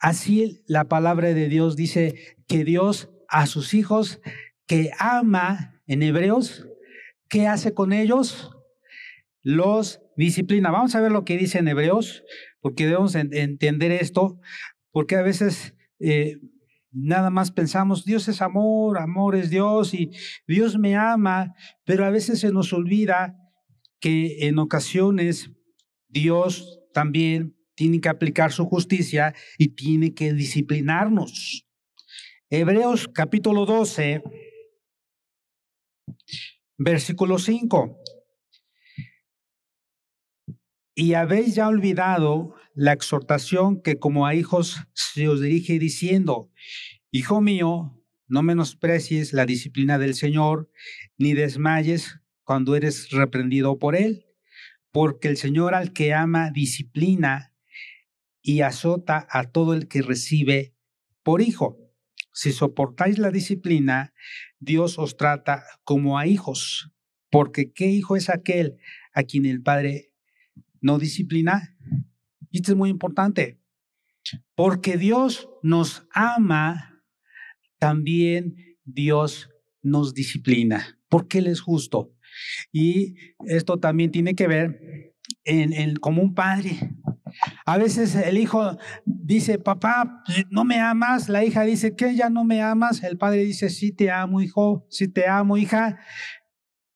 así 0.00 0.64
la 0.66 0.88
palabra 0.88 1.34
de 1.34 1.48
Dios 1.48 1.76
dice 1.76 2.38
que 2.48 2.64
Dios 2.64 3.10
a 3.28 3.46
sus 3.46 3.74
hijos 3.74 4.20
que 4.66 4.90
ama 4.98 5.80
en 5.86 6.02
hebreos, 6.02 6.66
¿qué 7.28 7.46
hace 7.46 7.74
con 7.74 7.92
ellos? 7.92 8.50
Los 9.42 10.00
disciplina. 10.24 10.70
Vamos 10.70 10.94
a 10.94 11.00
ver 11.00 11.12
lo 11.12 11.24
que 11.24 11.36
dice 11.36 11.58
en 11.58 11.68
hebreos, 11.68 12.24
porque 12.60 12.86
debemos 12.86 13.14
entender 13.14 13.92
esto, 13.92 14.38
porque 14.90 15.16
a 15.16 15.22
veces... 15.22 15.74
Eh, 16.00 16.36
Nada 16.90 17.28
más 17.28 17.50
pensamos, 17.52 18.04
Dios 18.04 18.28
es 18.28 18.40
amor, 18.40 18.98
amor 18.98 19.36
es 19.36 19.50
Dios 19.50 19.92
y 19.92 20.10
Dios 20.46 20.78
me 20.78 20.96
ama, 20.96 21.54
pero 21.84 22.06
a 22.06 22.10
veces 22.10 22.40
se 22.40 22.50
nos 22.50 22.72
olvida 22.72 23.36
que 24.00 24.48
en 24.48 24.58
ocasiones 24.58 25.50
Dios 26.08 26.80
también 26.94 27.56
tiene 27.74 28.00
que 28.00 28.08
aplicar 28.08 28.52
su 28.52 28.64
justicia 28.64 29.34
y 29.58 29.74
tiene 29.74 30.14
que 30.14 30.32
disciplinarnos. 30.32 31.66
Hebreos 32.48 33.06
capítulo 33.06 33.66
12, 33.66 34.22
versículo 36.78 37.38
5. 37.38 37.98
Y 41.00 41.14
habéis 41.14 41.54
ya 41.54 41.68
olvidado 41.68 42.56
la 42.74 42.92
exhortación 42.92 43.80
que 43.82 44.00
como 44.00 44.26
a 44.26 44.34
hijos 44.34 44.78
se 44.94 45.28
os 45.28 45.40
dirige 45.40 45.78
diciendo, 45.78 46.50
Hijo 47.12 47.40
mío, 47.40 48.04
no 48.26 48.42
menosprecies 48.42 49.32
la 49.32 49.46
disciplina 49.46 49.96
del 49.96 50.14
Señor, 50.14 50.72
ni 51.16 51.34
desmayes 51.34 52.18
cuando 52.42 52.74
eres 52.74 53.10
reprendido 53.10 53.78
por 53.78 53.94
Él, 53.94 54.26
porque 54.90 55.28
el 55.28 55.36
Señor 55.36 55.72
al 55.72 55.92
que 55.92 56.14
ama 56.14 56.50
disciplina 56.50 57.54
y 58.42 58.62
azota 58.62 59.24
a 59.30 59.52
todo 59.52 59.74
el 59.74 59.86
que 59.86 60.02
recibe 60.02 60.74
por 61.22 61.42
hijo. 61.42 61.78
Si 62.32 62.50
soportáis 62.50 63.20
la 63.20 63.30
disciplina, 63.30 64.14
Dios 64.58 64.98
os 64.98 65.16
trata 65.16 65.62
como 65.84 66.18
a 66.18 66.26
hijos, 66.26 66.90
porque 67.30 67.72
¿qué 67.72 67.86
hijo 67.86 68.16
es 68.16 68.28
aquel 68.28 68.78
a 69.12 69.22
quien 69.22 69.46
el 69.46 69.62
Padre 69.62 70.07
no 70.80 70.98
disciplina? 70.98 71.76
Y 72.50 72.58
esto 72.58 72.72
es 72.72 72.78
muy 72.78 72.90
importante, 72.90 73.60
porque 74.54 74.96
Dios 74.96 75.48
nos 75.62 76.06
ama, 76.12 77.02
también 77.78 78.56
Dios 78.84 79.50
nos 79.82 80.14
disciplina, 80.14 80.98
porque 81.08 81.38
Él 81.38 81.46
es 81.46 81.60
justo. 81.60 82.14
Y 82.72 83.16
esto 83.46 83.78
también 83.78 84.10
tiene 84.10 84.34
que 84.34 84.46
ver 84.46 85.14
en, 85.44 85.96
como 85.96 86.22
un 86.22 86.34
padre. 86.34 86.94
A 87.66 87.78
veces 87.78 88.14
el 88.14 88.38
hijo 88.38 88.78
dice, 89.04 89.58
papá, 89.58 90.22
no 90.50 90.64
me 90.64 90.80
amas. 90.80 91.28
La 91.28 91.44
hija 91.44 91.62
dice, 91.62 91.94
que 91.94 92.14
ya 92.14 92.30
no 92.30 92.44
me 92.44 92.62
amas. 92.62 93.02
El 93.02 93.18
padre 93.18 93.44
dice, 93.44 93.70
sí 93.70 93.92
te 93.92 94.10
amo, 94.10 94.40
hijo, 94.40 94.86
sí 94.90 95.08
te 95.08 95.26
amo, 95.26 95.56
hija. 95.56 95.98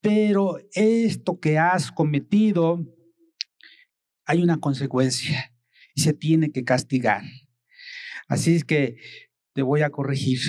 Pero 0.01 0.57
esto 0.73 1.39
que 1.39 1.57
has 1.57 1.91
cometido 1.91 2.85
hay 4.25 4.41
una 4.41 4.59
consecuencia 4.59 5.53
y 5.95 6.01
se 6.01 6.13
tiene 6.13 6.51
que 6.51 6.63
castigar. 6.63 7.23
Así 8.27 8.55
es 8.55 8.63
que 8.63 8.97
te 9.53 9.61
voy 9.61 9.81
a 9.81 9.89
corregir. 9.89 10.39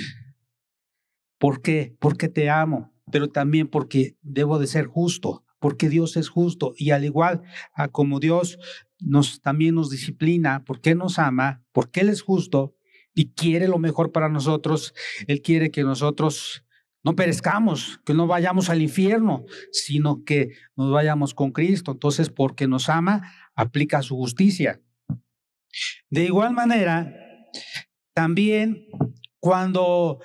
¿Por 1.37 1.61
qué? 1.61 1.95
Porque 1.99 2.29
te 2.29 2.49
amo, 2.49 2.93
pero 3.11 3.29
también 3.29 3.67
porque 3.67 4.17
debo 4.21 4.57
de 4.59 4.67
ser 4.67 4.85
justo, 4.87 5.45
porque 5.59 5.89
Dios 5.89 6.17
es 6.17 6.29
justo 6.29 6.73
y 6.77 6.91
al 6.91 7.05
igual 7.05 7.43
a 7.73 7.87
como 7.89 8.19
Dios 8.19 8.57
nos 8.99 9.41
también 9.41 9.75
nos 9.75 9.89
disciplina, 9.89 10.63
porque 10.65 10.95
nos 10.95 11.19
ama, 11.19 11.63
porque 11.71 12.01
él 12.01 12.09
es 12.09 12.21
justo 12.21 12.75
y 13.13 13.31
quiere 13.33 13.67
lo 13.67 13.77
mejor 13.77 14.11
para 14.11 14.29
nosotros, 14.29 14.93
él 15.27 15.41
quiere 15.41 15.71
que 15.71 15.83
nosotros 15.83 16.65
no 17.03 17.15
perezcamos, 17.15 17.99
que 18.03 18.15
no 18.15 18.25
vayamos 18.25 18.71
al 18.71 18.81
infierno, 18.81 19.45
sino 19.71 20.23
que 20.23 20.49
nos 20.75 20.91
vayamos 20.91 21.35
con 21.35 21.51
Cristo. 21.51 21.91
Entonces, 21.91 22.31
porque 22.31 22.67
nos 22.67 22.89
ama, 22.89 23.31
aplica 23.55 24.01
su 24.01 24.15
justicia. 24.15 24.81
De 26.09 26.25
igual 26.25 26.53
manera, 26.53 27.13
también 28.13 28.87
cuando 29.39 30.19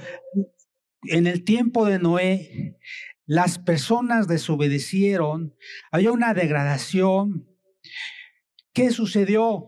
en 1.04 1.26
el 1.26 1.44
tiempo 1.44 1.86
de 1.86 1.98
Noé 1.98 2.78
las 3.26 3.58
personas 3.58 4.26
desobedecieron, 4.26 5.54
había 5.90 6.12
una 6.12 6.34
degradación. 6.34 7.48
¿Qué 8.72 8.90
sucedió? 8.90 9.66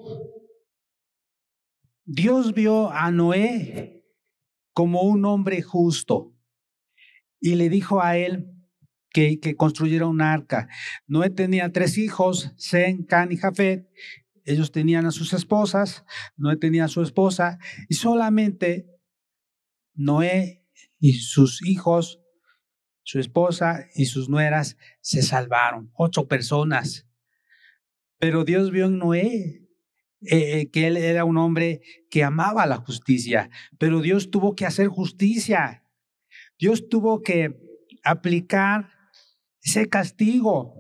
Dios 2.04 2.54
vio 2.54 2.90
a 2.90 3.10
Noé 3.10 4.04
como 4.72 5.02
un 5.02 5.24
hombre 5.24 5.62
justo 5.62 6.34
y 7.40 7.54
le 7.54 7.68
dijo 7.68 8.02
a 8.02 8.16
él 8.16 8.52
que, 9.12 9.56
construyera 9.56 10.06
un 10.06 10.20
arca. 10.20 10.68
Noé 11.06 11.30
tenía 11.30 11.70
tres 11.72 11.98
hijos, 11.98 12.52
Zen, 12.58 13.04
Can 13.04 13.32
y 13.32 13.36
Jafet. 13.36 13.88
Ellos 14.44 14.72
tenían 14.72 15.06
a 15.06 15.12
sus 15.12 15.32
esposas, 15.32 16.04
Noé 16.36 16.56
tenía 16.56 16.86
a 16.86 16.88
su 16.88 17.02
esposa 17.02 17.58
y 17.88 17.94
solamente 17.94 18.88
Noé 19.94 20.64
y 20.98 21.14
sus 21.14 21.64
hijos, 21.64 22.20
su 23.04 23.20
esposa 23.20 23.86
y 23.94 24.06
sus 24.06 24.28
nueras 24.28 24.76
se 25.00 25.22
salvaron. 25.22 25.92
Ocho 25.94 26.26
personas. 26.26 27.06
Pero 28.18 28.44
Dios 28.44 28.72
vio 28.72 28.86
en 28.86 28.98
Noé 28.98 29.62
eh, 30.20 30.60
eh, 30.60 30.70
que 30.70 30.86
él 30.86 30.96
era 30.96 31.24
un 31.24 31.36
hombre 31.36 31.82
que 32.10 32.24
amaba 32.24 32.66
la 32.66 32.76
justicia, 32.76 33.50
pero 33.78 34.00
Dios 34.00 34.30
tuvo 34.30 34.54
que 34.54 34.66
hacer 34.66 34.88
justicia. 34.88 35.84
Dios 36.58 36.88
tuvo 36.88 37.22
que 37.22 37.56
aplicar 38.04 39.01
ese 39.62 39.88
castigo 39.88 40.74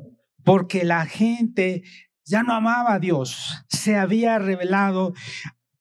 porque 0.44 0.84
la 0.84 1.06
gente 1.06 1.82
ya 2.24 2.42
no 2.42 2.54
amaba 2.54 2.94
a 2.94 2.98
Dios, 2.98 3.64
se 3.68 3.96
había 3.96 4.38
revelado, 4.38 5.12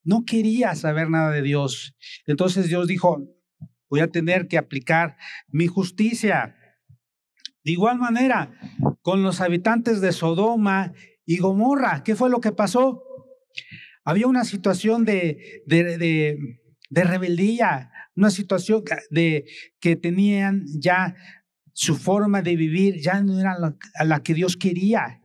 no 0.04 0.26
quería 0.26 0.76
saber 0.76 1.10
nada 1.10 1.32
de 1.32 1.42
Dios. 1.42 1.96
Entonces 2.26 2.68
Dios 2.68 2.88
dijo, 2.88 3.24
voy 3.90 4.00
a 4.00 4.08
tener 4.08 4.48
que 4.48 4.58
aplicar 4.58 5.18
mi 5.48 5.68
justicia. 5.68 6.56
De 7.64 7.72
igual 7.72 8.00
manera, 8.00 8.52
con 9.02 9.22
los 9.22 9.42
habitantes 9.42 10.02
de 10.02 10.12
Sodoma 10.12 10.94
y 11.26 11.38
Gomorra, 11.38 12.04
¿qué 12.04 12.16
fue 12.16 12.30
lo 12.30 12.42
que 12.42 12.52
pasó? 12.52 13.04
Había 14.04 14.28
una 14.28 14.46
situación 14.46 15.06
de, 15.06 15.64
de, 15.68 15.98
de, 16.90 17.04
rebeldía, 17.04 17.92
una 18.16 18.32
situación 18.32 18.84
de 19.12 19.46
que 19.80 19.96
tenían 19.96 20.66
ya 20.80 21.16
su 21.74 21.96
forma 21.96 22.42
de 22.42 22.56
vivir, 22.56 23.02
ya 23.02 23.22
no 23.22 23.40
era 23.40 23.58
la, 24.06 24.24
que 24.24 24.34
Dios 24.34 24.58
quería. 24.58 25.22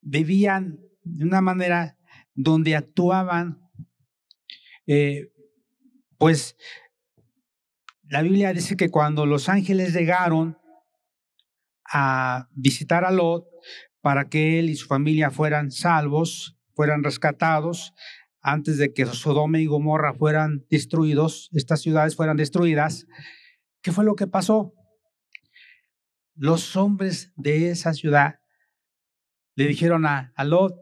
Vivían 0.00 0.78
de 1.02 1.24
una 1.24 1.40
manera 1.40 1.96
donde 2.34 2.76
actuaban, 2.76 3.60
eh, 4.86 5.32
pues 6.18 6.56
la 8.08 8.22
Biblia 8.22 8.52
dice 8.52 8.76
que 8.76 8.90
cuando 8.90 9.26
los 9.26 9.48
ángeles 9.48 9.94
llegaron 9.94 10.58
a 11.90 12.48
visitar 12.54 13.04
a 13.04 13.10
Lot 13.10 13.46
para 14.00 14.28
que 14.28 14.58
él 14.58 14.70
y 14.70 14.76
su 14.76 14.86
familia 14.86 15.30
fueran 15.30 15.70
salvos, 15.70 16.58
fueran 16.74 17.04
rescatados, 17.04 17.94
antes 18.42 18.76
de 18.76 18.92
que 18.92 19.06
Sodoma 19.06 19.60
y 19.60 19.66
Gomorra 19.66 20.14
fueran 20.14 20.66
destruidos, 20.68 21.48
estas 21.52 21.80
ciudades 21.80 22.16
fueran 22.16 22.36
destruidas, 22.36 23.06
¿qué 23.82 23.92
fue 23.92 24.04
lo 24.04 24.16
que 24.16 24.26
pasó? 24.26 24.74
Los 26.34 26.76
hombres 26.76 27.32
de 27.36 27.70
esa 27.70 27.94
ciudad 27.94 28.40
le 29.54 29.66
dijeron 29.66 30.06
a, 30.06 30.32
a 30.34 30.44
Lot, 30.44 30.74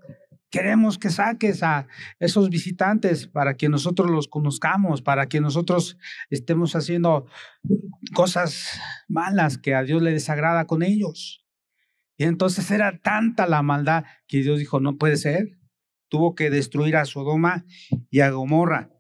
queremos 0.50 0.99
que 0.99 1.11
saques 1.11 1.62
a 1.62 1.87
esos 2.19 2.50
visitantes 2.50 3.26
para 3.26 3.57
que 3.57 3.69
nosotros 3.69 4.11
los 4.11 4.28
conozcamos, 4.28 5.03
para 5.03 5.29
que 5.29 5.40
nosotros 5.40 5.98
estemos 6.29 6.77
haciendo 6.77 7.27
cosas 8.14 8.81
malas 9.09 9.59
que 9.59 9.75
a 9.75 9.83
Dios 9.83 10.03
le 10.03 10.12
desagrada 10.12 10.66
con 10.66 10.83
ellos. 10.83 11.44
Y 12.16 12.25
entonces 12.25 12.70
era 12.70 12.98
tanta 12.98 13.46
la 13.46 13.62
maldad 13.62 14.05
que 14.27 14.42
Dios 14.42 14.59
dijo, 14.59 14.81
no 14.81 14.98
puede 14.98 15.16
ser 15.16 15.61
tuvo 16.11 16.35
que 16.35 16.51
destruir 16.51 16.96
a 16.96 17.07
Sodoma 17.07 17.64
y 18.11 18.20
a 18.20 18.31
Gomorra. 18.31 18.90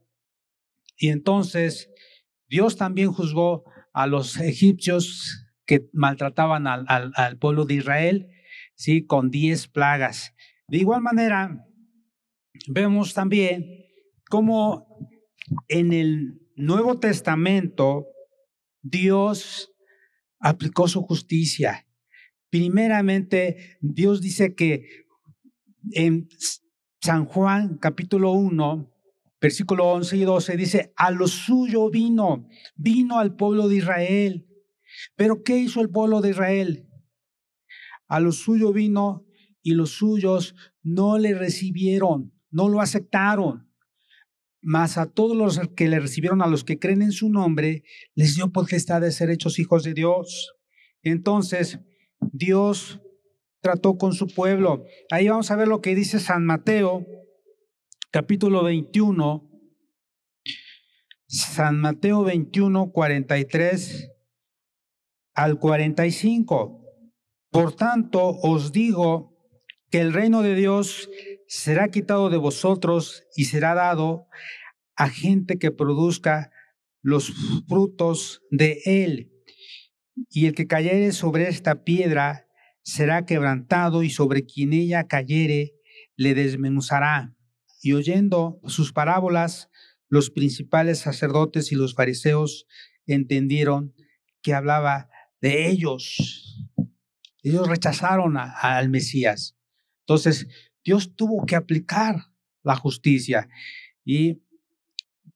Y 0.96 1.08
entonces 1.08 1.90
Dios 2.48 2.76
también 2.76 3.12
juzgó 3.12 3.64
a 3.92 4.06
los 4.06 4.38
egipcios 4.40 5.44
que 5.70 5.88
maltrataban 5.92 6.66
al, 6.66 6.84
al, 6.88 7.38
pueblo 7.38 7.64
de 7.64 7.74
Israel, 7.74 8.26
¿sí? 8.74 9.06
con 9.06 9.30
diez 9.30 9.68
plagas. 9.68 10.34
De 10.66 10.78
igual 10.78 11.00
manera, 11.00 11.64
vemos 12.66 13.14
también 13.14 13.84
cómo 14.28 14.88
en 15.68 15.92
el 15.92 16.40
Nuevo 16.56 16.98
Testamento 16.98 18.08
Dios 18.82 19.72
aplicó 20.40 20.88
su 20.88 21.02
justicia. 21.02 21.86
Primeramente, 22.50 23.78
Dios 23.80 24.20
dice 24.20 24.56
que 24.56 25.04
en 25.92 26.28
San 27.00 27.26
Juan 27.26 27.78
capítulo 27.78 28.32
1, 28.32 28.92
versículo 29.40 29.84
11 29.92 30.16
y 30.16 30.24
12 30.24 30.56
dice, 30.56 30.92
a 30.96 31.12
lo 31.12 31.28
suyo 31.28 31.90
vino, 31.90 32.48
vino 32.74 33.20
al 33.20 33.36
pueblo 33.36 33.68
de 33.68 33.76
Israel. 33.76 34.48
Pero 35.16 35.42
¿qué 35.42 35.58
hizo 35.58 35.80
el 35.80 35.90
pueblo 35.90 36.20
de 36.20 36.30
Israel? 36.30 36.86
A 38.08 38.20
lo 38.20 38.32
suyo 38.32 38.72
vino 38.72 39.24
y 39.62 39.74
los 39.74 39.90
suyos 39.90 40.54
no 40.82 41.18
le 41.18 41.34
recibieron, 41.34 42.32
no 42.50 42.68
lo 42.68 42.80
aceptaron. 42.80 43.68
Mas 44.62 44.98
a 44.98 45.10
todos 45.10 45.36
los 45.36 45.60
que 45.74 45.88
le 45.88 46.00
recibieron, 46.00 46.42
a 46.42 46.46
los 46.46 46.64
que 46.64 46.78
creen 46.78 47.02
en 47.02 47.12
su 47.12 47.30
nombre, 47.30 47.82
les 48.14 48.34
dio 48.34 48.52
potestad 48.52 49.00
de 49.00 49.12
ser 49.12 49.30
hechos 49.30 49.58
hijos 49.58 49.84
de 49.84 49.94
Dios. 49.94 50.54
Entonces, 51.02 51.80
Dios 52.32 53.00
trató 53.60 53.96
con 53.96 54.12
su 54.12 54.26
pueblo. 54.26 54.84
Ahí 55.10 55.28
vamos 55.28 55.50
a 55.50 55.56
ver 55.56 55.68
lo 55.68 55.80
que 55.80 55.94
dice 55.94 56.18
San 56.18 56.44
Mateo, 56.44 57.06
capítulo 58.10 58.64
21. 58.64 59.46
San 61.26 61.80
Mateo 61.80 62.24
21, 62.24 62.90
43 62.90 64.10
al 65.34 65.58
45. 65.58 66.80
Por 67.50 67.74
tanto, 67.74 68.38
os 68.42 68.72
digo 68.72 69.36
que 69.90 70.00
el 70.00 70.12
reino 70.12 70.42
de 70.42 70.54
Dios 70.54 71.10
será 71.48 71.88
quitado 71.88 72.30
de 72.30 72.36
vosotros 72.36 73.24
y 73.36 73.46
será 73.46 73.74
dado 73.74 74.26
a 74.96 75.08
gente 75.08 75.58
que 75.58 75.72
produzca 75.72 76.52
los 77.02 77.32
frutos 77.68 78.42
de 78.50 78.80
él. 78.84 79.32
Y 80.28 80.46
el 80.46 80.54
que 80.54 80.66
cayere 80.66 81.12
sobre 81.12 81.48
esta 81.48 81.82
piedra 81.82 82.46
será 82.82 83.26
quebrantado 83.26 84.02
y 84.02 84.10
sobre 84.10 84.44
quien 84.44 84.72
ella 84.72 85.06
cayere 85.08 85.74
le 86.16 86.34
desmenuzará. 86.34 87.34
Y 87.82 87.94
oyendo 87.94 88.60
sus 88.66 88.92
parábolas, 88.92 89.70
los 90.08 90.30
principales 90.30 90.98
sacerdotes 90.98 91.72
y 91.72 91.76
los 91.76 91.94
fariseos 91.94 92.66
entendieron 93.06 93.94
que 94.42 94.54
hablaba 94.54 95.09
de 95.40 95.68
ellos. 95.68 96.68
Ellos 97.42 97.68
rechazaron 97.68 98.36
al 98.36 98.88
Mesías. 98.90 99.56
Entonces, 100.00 100.48
Dios 100.84 101.14
tuvo 101.14 101.46
que 101.46 101.56
aplicar 101.56 102.16
la 102.62 102.76
justicia. 102.76 103.48
Y 104.04 104.42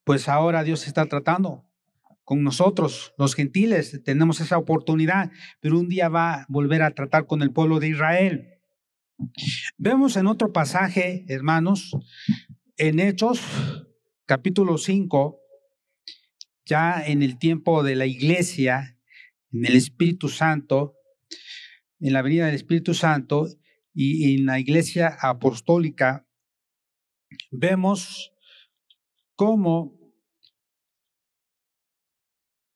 pues 0.05 0.29
ahora 0.29 0.65
Dios 0.65 0.87
está 0.87 1.07
tratando 1.07 1.65
con 2.25 2.43
nosotros, 2.43 3.13
los 3.19 3.35
gentiles, 3.35 4.01
tenemos 4.03 4.41
esa 4.41 4.57
oportunidad, 4.57 5.31
pero 5.61 5.79
un 5.79 5.89
día 5.89 6.09
va 6.09 6.35
a 6.35 6.47
volver 6.49 6.83
a 6.83 6.95
tratar 6.95 7.27
con 7.27 7.43
el 7.43 7.53
pueblo 7.53 7.81
de 7.81 7.89
Israel. 7.89 8.49
Vemos 9.77 10.17
en 10.17 10.27
otro 10.27 10.53
pasaje, 10.53 11.25
hermanos, 11.29 11.97
en 12.79 12.99
Hechos, 12.99 13.41
capítulo 14.25 14.79
5, 14.79 15.39
ya 16.65 17.05
en 17.07 17.23
el 17.23 17.39
tiempo 17.39 17.83
de 17.83 17.95
la 17.95 18.07
iglesia, 18.07 18.94
en 19.55 19.67
el 19.67 19.77
Espíritu 19.77 20.29
Santo, 20.29 20.97
en 22.01 22.13
la 22.13 22.23
venida 22.23 22.47
del 22.47 22.57
Espíritu 22.57 22.93
Santo 22.93 23.47
y 23.93 24.35
en 24.35 24.47
la 24.47 24.59
iglesia 24.59 25.17
apostólica, 25.21 26.27
vemos 27.53 28.33
cómo 29.37 29.97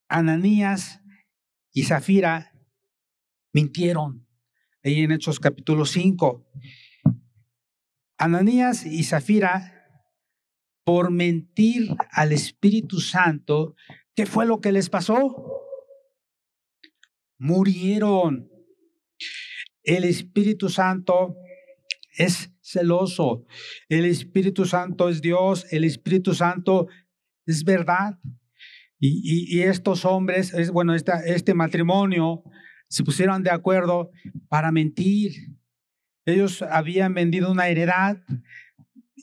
Ananías 0.08 1.00
y 1.72 1.82
Zafira 1.82 2.52
mintieron. 3.52 4.26
Ahí 4.84 5.00
en 5.00 5.10
Hechos 5.10 5.40
capítulo 5.40 5.84
5. 5.84 6.48
Ananías 8.18 8.86
y 8.86 9.02
Zafira, 9.02 9.74
por 10.84 11.10
mentir 11.10 11.94
al 12.12 12.32
Espíritu 12.32 13.00
Santo, 13.00 13.74
¿qué 14.14 14.26
fue 14.26 14.46
lo 14.46 14.60
que 14.60 14.72
les 14.72 14.88
pasó? 14.88 15.57
Murieron. 17.38 18.50
El 19.82 20.04
Espíritu 20.04 20.68
Santo 20.68 21.36
es 22.16 22.50
celoso. 22.60 23.46
El 23.88 24.04
Espíritu 24.04 24.64
Santo 24.64 25.08
es 25.08 25.22
Dios, 25.22 25.66
el 25.70 25.84
Espíritu 25.84 26.34
Santo 26.34 26.88
es 27.46 27.64
verdad. 27.64 28.18
Y, 29.00 29.60
estos 29.60 30.04
hombres, 30.04 30.52
es, 30.52 30.70
bueno, 30.72 30.92
este 30.94 31.54
matrimonio 31.54 32.42
se 32.88 33.04
pusieron 33.04 33.44
de 33.44 33.50
acuerdo 33.50 34.10
para 34.48 34.72
mentir. 34.72 35.32
Ellos 36.26 36.62
habían 36.62 37.14
vendido 37.14 37.50
una 37.52 37.68
heredad 37.68 38.18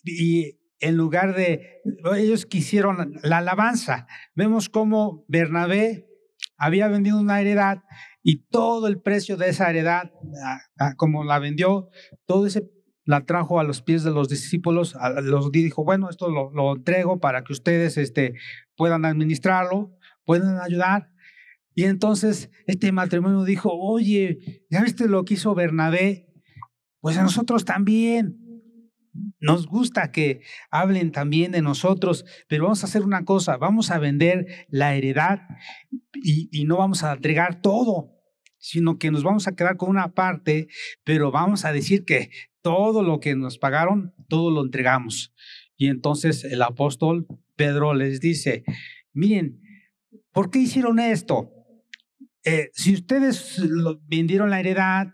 y 0.06 0.60
en 0.80 0.96
lugar 0.96 1.36
de, 1.36 1.82
ellos 2.16 2.46
quisieron 2.46 3.20
la 3.22 3.40
alabanza. 3.40 4.08
Vemos 4.34 4.70
cómo 4.70 5.26
Bernabé 5.28 6.08
había 6.58 6.88
vendido 6.88 7.20
una 7.20 7.42
heredad 7.42 7.80
y 8.24 8.46
todo 8.48 8.88
el 8.88 9.02
precio 9.02 9.38
de 9.38 9.50
esa 9.50 9.70
heredad, 9.70 10.12
como 10.98 11.24
la 11.24 11.40
vendió, 11.40 11.90
todo 12.26 12.46
ese 12.46 12.70
la 13.06 13.24
trajo 13.24 13.60
a 13.60 13.64
los 13.64 13.82
pies 13.82 14.04
de 14.04 14.12
los 14.12 14.30
discípulos, 14.30 14.96
los 15.24 15.52
dijo, 15.52 15.84
bueno, 15.84 16.10
esto 16.10 16.30
lo, 16.30 16.52
lo, 16.52 16.76
entrego 16.76 17.20
para 17.20 17.44
que 17.44 17.54
ustedes 17.54 17.98
este, 17.98 18.34
puedan 18.76 19.06
administrarlo, 19.06 19.96
puedan 20.26 20.60
ayudar. 20.60 21.12
Y 21.76 21.84
entonces 21.84 22.50
este 22.66 22.92
matrimonio 22.92 23.44
dijo, 23.44 23.70
oye, 23.72 24.66
¿ya 24.72 24.82
viste 24.82 25.08
lo 25.08 25.24
que 25.24 25.36
hizo 25.36 25.54
Bernabé? 25.54 26.28
Pues 27.00 27.18
a 27.18 27.24
nosotros 27.24 27.64
también. 27.64 28.45
Nos 29.40 29.68
gusta 29.68 30.12
que 30.12 30.42
hablen 30.72 31.12
también 31.12 31.52
de 31.52 31.62
nosotros, 31.62 32.26
pero 32.48 32.64
vamos 32.64 32.84
a 32.84 32.88
hacer 32.88 33.04
una 33.04 33.24
cosa, 33.26 33.58
vamos 33.58 33.92
a 33.92 34.00
vender 34.00 34.66
la 34.70 34.96
heredad 34.96 35.42
y, 36.14 36.66
no 36.66 36.78
vamos 36.78 37.04
a 37.04 37.14
entregar 37.14 37.62
todo, 37.62 38.12
sino 38.58 38.98
que 38.98 39.12
nos 39.12 39.24
vamos 39.24 39.48
a 39.48 39.56
quedar 39.56 39.78
con 39.78 39.90
una 39.90 40.14
parte, 40.14 40.68
pero 41.04 41.32
vamos 41.32 41.66
a 41.66 41.72
decir 41.72 42.06
que 42.06 42.30
todo 42.62 43.04
lo 43.04 43.20
que 43.20 43.36
nos 43.36 43.58
pagaron, 43.58 44.14
todo 44.28 44.52
lo 44.52 44.64
entregamos. 44.64 45.34
Y 45.78 45.88
entonces 45.88 46.44
el 46.44 46.62
apóstol 46.62 47.28
Pedro 47.56 47.94
les 47.94 48.20
dice, 48.20 48.64
miren, 49.14 49.62
¿por 50.32 50.50
qué 50.50 50.60
hicieron 50.60 51.00
esto? 51.00 51.52
Eh, 52.44 52.70
si 52.74 52.94
ustedes 52.94 53.62
vendieron 54.08 54.50
la 54.50 54.60
heredad, 54.60 55.14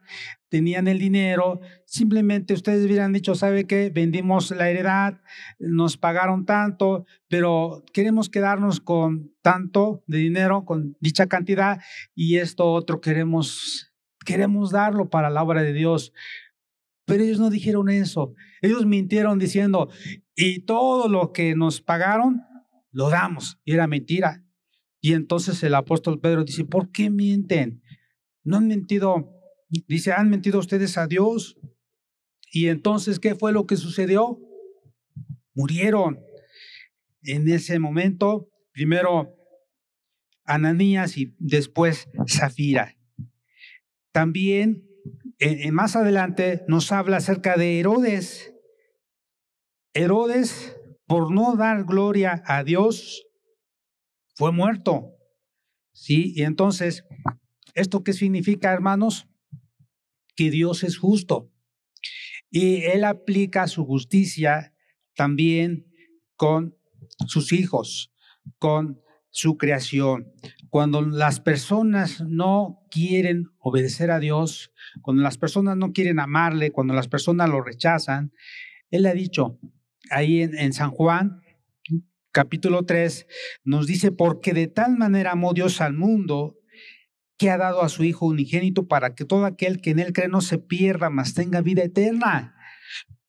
tenían 0.50 0.90
el 0.90 1.00
dinero, 1.00 1.62
simplemente 1.92 2.54
ustedes 2.54 2.86
hubieran 2.86 3.12
dicho, 3.12 3.36
¿sabe 3.36 3.68
qué? 3.68 3.92
Vendimos 3.94 4.50
la 4.52 4.70
heredad, 4.70 5.20
nos 5.60 5.98
pagaron 5.98 6.46
tanto, 6.46 7.06
pero 7.28 7.84
queremos 7.92 8.30
quedarnos 8.30 8.80
con 8.80 9.36
tanto 9.42 10.02
de 10.08 10.20
dinero, 10.20 10.64
con 10.64 10.96
dicha 11.02 11.28
cantidad, 11.28 11.82
y 12.16 12.38
esto 12.38 12.72
otro 12.72 13.02
queremos, 13.02 13.92
queremos 14.26 14.72
darlo 14.72 15.10
para 15.10 15.30
la 15.30 15.44
obra 15.44 15.64
de 15.64 15.74
Dios. 15.74 16.14
Pero 17.04 17.26
ellos 17.26 17.42
no 17.42 17.50
dijeron 17.50 17.90
eso. 17.90 18.36
Ellos 18.62 18.86
mintieron 18.86 19.38
diciendo, 19.38 19.90
y 20.34 20.60
todo 20.60 21.10
lo 21.10 21.34
que 21.34 21.56
nos 21.56 21.82
pagaron, 21.82 22.42
lo 22.92 23.10
damos. 23.10 23.60
Y 23.66 23.74
era 23.74 23.88
mentira. 23.88 24.46
Y 25.02 25.12
entonces 25.12 25.62
el 25.64 25.76
apóstol 25.76 26.22
Pedro 26.22 26.46
dice, 26.46 26.64
¿por 26.64 26.90
qué 26.92 27.10
mienten? 27.10 27.84
No 28.46 28.56
han 28.56 28.68
mentido, 28.70 29.30
dice, 29.70 30.14
han 30.14 30.30
mentido 30.30 30.58
ustedes 30.58 30.98
a 30.98 31.08
Dios. 31.08 31.58
Y 32.52 32.68
entonces, 32.68 33.20
¿qué 33.20 33.34
fue 33.34 33.54
lo 33.54 33.66
que 33.66 33.78
sucedió? 33.78 34.38
Murieron. 35.56 36.20
En 37.24 37.50
ese 37.50 37.80
momento, 37.80 38.50
primero 38.74 39.36
Ananías 40.44 41.18
y 41.18 41.34
después 41.40 42.10
Zafira. 42.28 42.98
También, 44.12 44.86
más 45.72 45.96
adelante, 45.96 46.64
nos 46.68 46.92
habla 46.92 47.18
acerca 47.18 47.56
de 47.56 47.80
Herodes. 47.80 48.54
Herodes, 49.94 50.76
por 51.06 51.32
no 51.32 51.56
dar 51.56 51.86
gloria 51.86 52.44
a 52.46 52.64
Dios, 52.64 53.26
fue 54.36 54.52
muerto. 54.52 55.14
¿Sí? 55.94 56.34
Y 56.36 56.44
entonces, 56.44 57.06
¿esto 57.76 58.04
qué 58.04 58.14
significa, 58.14 58.74
hermanos? 58.74 59.28
Que 60.36 60.50
Dios 60.50 60.84
es 60.84 60.98
justo. 60.98 61.51
Y 62.52 62.84
Él 62.84 63.04
aplica 63.04 63.68
su 63.68 63.86
justicia 63.86 64.76
también 65.16 65.88
con 66.36 66.76
sus 67.26 67.54
hijos, 67.54 68.14
con 68.60 69.02
su 69.30 69.58
creación. 69.58 70.32
Cuando 70.70 71.02
las 71.02 71.40
personas 71.40 72.22
no 72.22 72.86
quieren 72.92 73.48
obedecer 73.58 74.12
a 74.12 74.20
Dios, 74.20 74.72
cuando 75.02 75.24
las 75.24 75.38
personas 75.38 75.78
no 75.78 75.94
quieren 75.94 76.20
amarle, 76.20 76.72
cuando 76.72 76.94
las 76.94 77.08
personas 77.08 77.50
lo 77.50 77.62
rechazan, 77.62 78.34
Él 78.90 79.06
ha 79.06 79.14
dicho 79.14 79.58
ahí 80.10 80.42
en, 80.42 80.58
en 80.58 80.74
San 80.74 80.92
Juan 80.92 81.42
capítulo 82.32 82.86
3 82.86 83.28
nos 83.66 83.88
dice, 83.88 84.12
porque 84.12 84.54
de 84.54 84.68
tal 84.68 84.98
manera 84.98 85.32
amó 85.32 85.54
Dios 85.54 85.82
al 85.82 85.94
mundo 85.94 86.58
que 87.42 87.50
ha 87.50 87.58
dado 87.58 87.82
a 87.82 87.90
su 87.90 88.04
Hijo 88.04 88.28
unigénito 88.28 88.88
para 88.88 89.16
que 89.16 89.26
todo 89.26 89.46
aquel 89.46 89.82
que 89.82 89.90
en 89.90 89.98
él 89.98 90.14
cree 90.14 90.28
no 90.28 90.42
se 90.42 90.60
pierda, 90.60 91.10
mas 91.10 91.34
tenga 91.34 91.62
vida 91.62 91.82
eterna. 91.82 92.56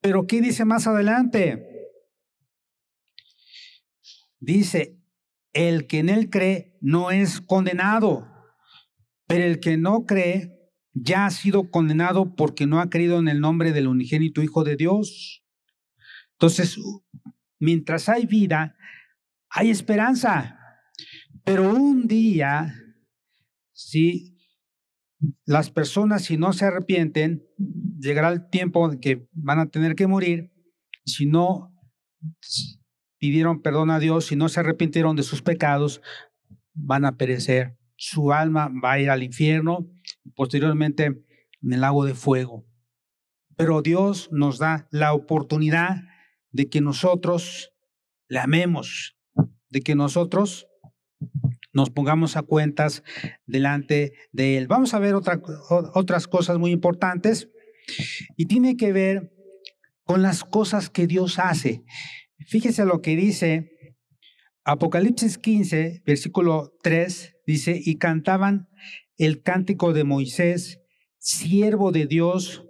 Pero 0.02 0.26
¿qué 0.26 0.42
dice 0.42 0.66
más 0.66 0.86
adelante? 0.86 1.66
Dice, 4.38 5.00
el 5.54 5.86
que 5.86 6.00
en 6.00 6.10
él 6.10 6.28
cree 6.28 6.76
no 6.82 7.10
es 7.10 7.40
condenado, 7.40 8.30
pero 9.26 9.44
el 9.44 9.60
que 9.60 9.78
no 9.78 10.04
cree 10.04 10.58
ya 10.92 11.24
ha 11.24 11.30
sido 11.30 11.70
condenado 11.70 12.36
porque 12.36 12.66
no 12.66 12.80
ha 12.80 12.90
creído 12.90 13.18
en 13.18 13.28
el 13.28 13.40
nombre 13.40 13.72
del 13.72 13.88
unigénito 13.88 14.42
Hijo 14.42 14.62
de 14.62 14.76
Dios. 14.76 15.42
Entonces, 16.32 16.78
mientras 17.58 18.10
hay 18.10 18.26
vida, 18.26 18.76
hay 19.48 19.70
esperanza. 19.70 20.58
Pero 21.44 21.72
un 21.72 22.06
día, 22.06 22.74
si 23.88 24.38
las 25.44 25.70
personas, 25.70 26.22
si 26.24 26.36
no 26.36 26.52
se 26.52 26.64
arrepienten, 26.64 27.46
llegará 27.98 28.28
el 28.30 28.48
tiempo 28.48 28.90
en 28.90 28.98
que 29.00 29.28
van 29.32 29.58
a 29.58 29.66
tener 29.66 29.94
que 29.94 30.06
morir. 30.06 30.52
Si 31.04 31.26
no 31.26 31.72
pidieron 33.18 33.62
perdón 33.62 33.90
a 33.90 33.98
Dios, 33.98 34.26
si 34.26 34.36
no 34.36 34.48
se 34.48 34.60
arrepintieron 34.60 35.16
de 35.16 35.22
sus 35.22 35.42
pecados, 35.42 36.02
van 36.74 37.04
a 37.04 37.16
perecer. 37.16 37.76
Su 37.96 38.32
alma 38.32 38.70
va 38.82 38.92
a 38.92 39.00
ir 39.00 39.10
al 39.10 39.22
infierno, 39.22 39.88
posteriormente 40.34 41.24
en 41.62 41.72
el 41.72 41.80
lago 41.80 42.04
de 42.04 42.14
fuego. 42.14 42.66
Pero 43.56 43.82
Dios 43.82 44.28
nos 44.32 44.58
da 44.58 44.88
la 44.90 45.12
oportunidad 45.12 46.02
de 46.50 46.68
que 46.68 46.80
nosotros 46.80 47.72
le 48.28 48.40
amemos, 48.40 49.16
de 49.68 49.80
que 49.82 49.94
nosotros 49.94 50.66
nos 51.72 51.90
pongamos 51.90 52.36
a 52.36 52.42
cuentas 52.42 53.02
delante 53.46 54.12
de 54.32 54.58
Él. 54.58 54.66
Vamos 54.66 54.94
a 54.94 54.98
ver 54.98 55.14
otras 55.14 56.28
cosas 56.28 56.58
muy 56.58 56.70
importantes 56.70 57.48
y 58.36 58.46
tiene 58.46 58.76
que 58.76 58.92
ver 58.92 59.32
con 60.04 60.22
las 60.22 60.44
cosas 60.44 60.90
que 60.90 61.06
Dios 61.06 61.38
hace. 61.38 61.82
Fíjese 62.46 62.84
lo 62.84 63.00
que 63.00 63.16
dice 63.16 63.70
Apocalipsis 64.64 65.38
15, 65.38 66.02
versículo 66.06 66.72
3, 66.82 67.36
dice, 67.46 67.80
y 67.82 67.96
cantaban 67.96 68.68
el 69.16 69.42
cántico 69.42 69.92
de 69.92 70.04
Moisés, 70.04 70.80
siervo 71.18 71.90
de 71.92 72.06
Dios, 72.06 72.64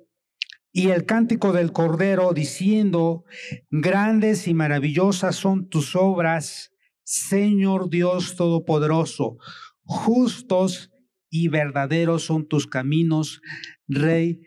y 0.73 0.89
el 0.89 1.05
cántico 1.05 1.53
del 1.53 1.73
Cordero, 1.73 2.33
diciendo, 2.33 3.25
grandes 3.71 4.49
y 4.49 4.55
maravillosas 4.55 5.37
son 5.37 5.69
tus 5.69 5.95
obras, 5.95 6.72
Señor 7.05 7.91
Dios 7.91 8.37
Todopoderoso, 8.37 9.37
justos 9.85 10.91
y 11.31 11.49
verdaderos 11.49 12.25
son 12.25 12.47
tus 12.47 12.67
caminos, 12.67 13.41
Rey 13.89 14.41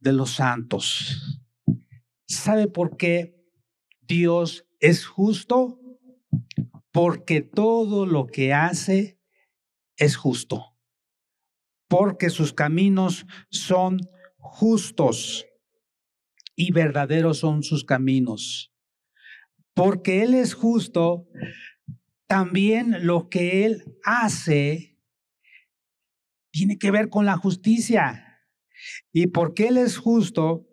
de 0.00 0.12
los 0.12 0.32
santos. 0.32 1.42
¿Sabe 2.26 2.66
por 2.66 2.96
qué 2.96 3.36
Dios 4.00 4.66
es 4.80 5.06
justo? 5.06 5.78
Porque 6.90 7.40
todo 7.40 8.06
lo 8.06 8.26
que 8.26 8.52
hace 8.52 9.18
es 9.96 10.16
justo. 10.16 10.76
Porque 11.88 12.30
sus 12.30 12.52
caminos 12.52 13.26
son 13.50 14.00
justos 14.38 15.46
y 16.56 16.72
verdaderos 16.72 17.38
son 17.38 17.62
sus 17.62 17.84
caminos. 17.84 18.72
Porque 19.74 20.22
Él 20.22 20.34
es 20.34 20.54
justo, 20.54 21.28
también 22.32 23.04
lo 23.06 23.28
que 23.28 23.66
Él 23.66 23.84
hace 24.04 24.98
tiene 26.50 26.78
que 26.78 26.90
ver 26.90 27.10
con 27.10 27.26
la 27.26 27.36
justicia. 27.36 28.40
Y 29.12 29.26
porque 29.26 29.68
Él 29.68 29.76
es 29.76 29.98
justo, 29.98 30.66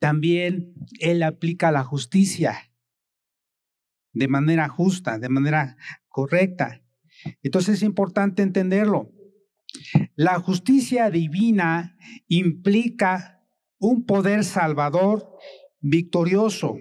también 0.00 0.74
Él 0.98 1.22
aplica 1.22 1.70
la 1.70 1.84
justicia 1.84 2.72
de 4.12 4.26
manera 4.26 4.68
justa, 4.68 5.20
de 5.20 5.28
manera 5.28 5.76
correcta. 6.08 6.82
Entonces 7.44 7.76
es 7.76 7.82
importante 7.84 8.42
entenderlo. 8.42 9.12
La 10.16 10.40
justicia 10.40 11.10
divina 11.10 11.96
implica 12.26 13.40
un 13.78 14.04
poder 14.04 14.42
salvador 14.42 15.32
victorioso. 15.78 16.76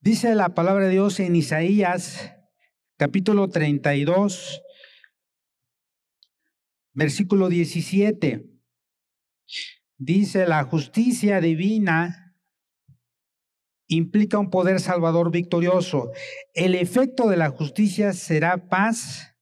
Dice 0.00 0.36
la 0.36 0.54
palabra 0.54 0.84
de 0.84 0.92
Dios 0.92 1.18
en 1.18 1.34
Isaías 1.34 2.36
capítulo 3.02 3.48
32, 3.48 4.62
versículo 6.92 7.48
17. 7.48 8.48
Dice, 9.98 10.46
la 10.46 10.62
justicia 10.62 11.40
divina 11.40 12.38
implica 13.88 14.38
un 14.38 14.50
poder 14.50 14.78
salvador 14.78 15.32
victorioso. 15.32 16.12
El 16.54 16.76
efecto 16.76 17.28
de 17.28 17.36
la 17.38 17.50
justicia 17.50 18.12
será 18.12 18.68
paz 18.68 19.36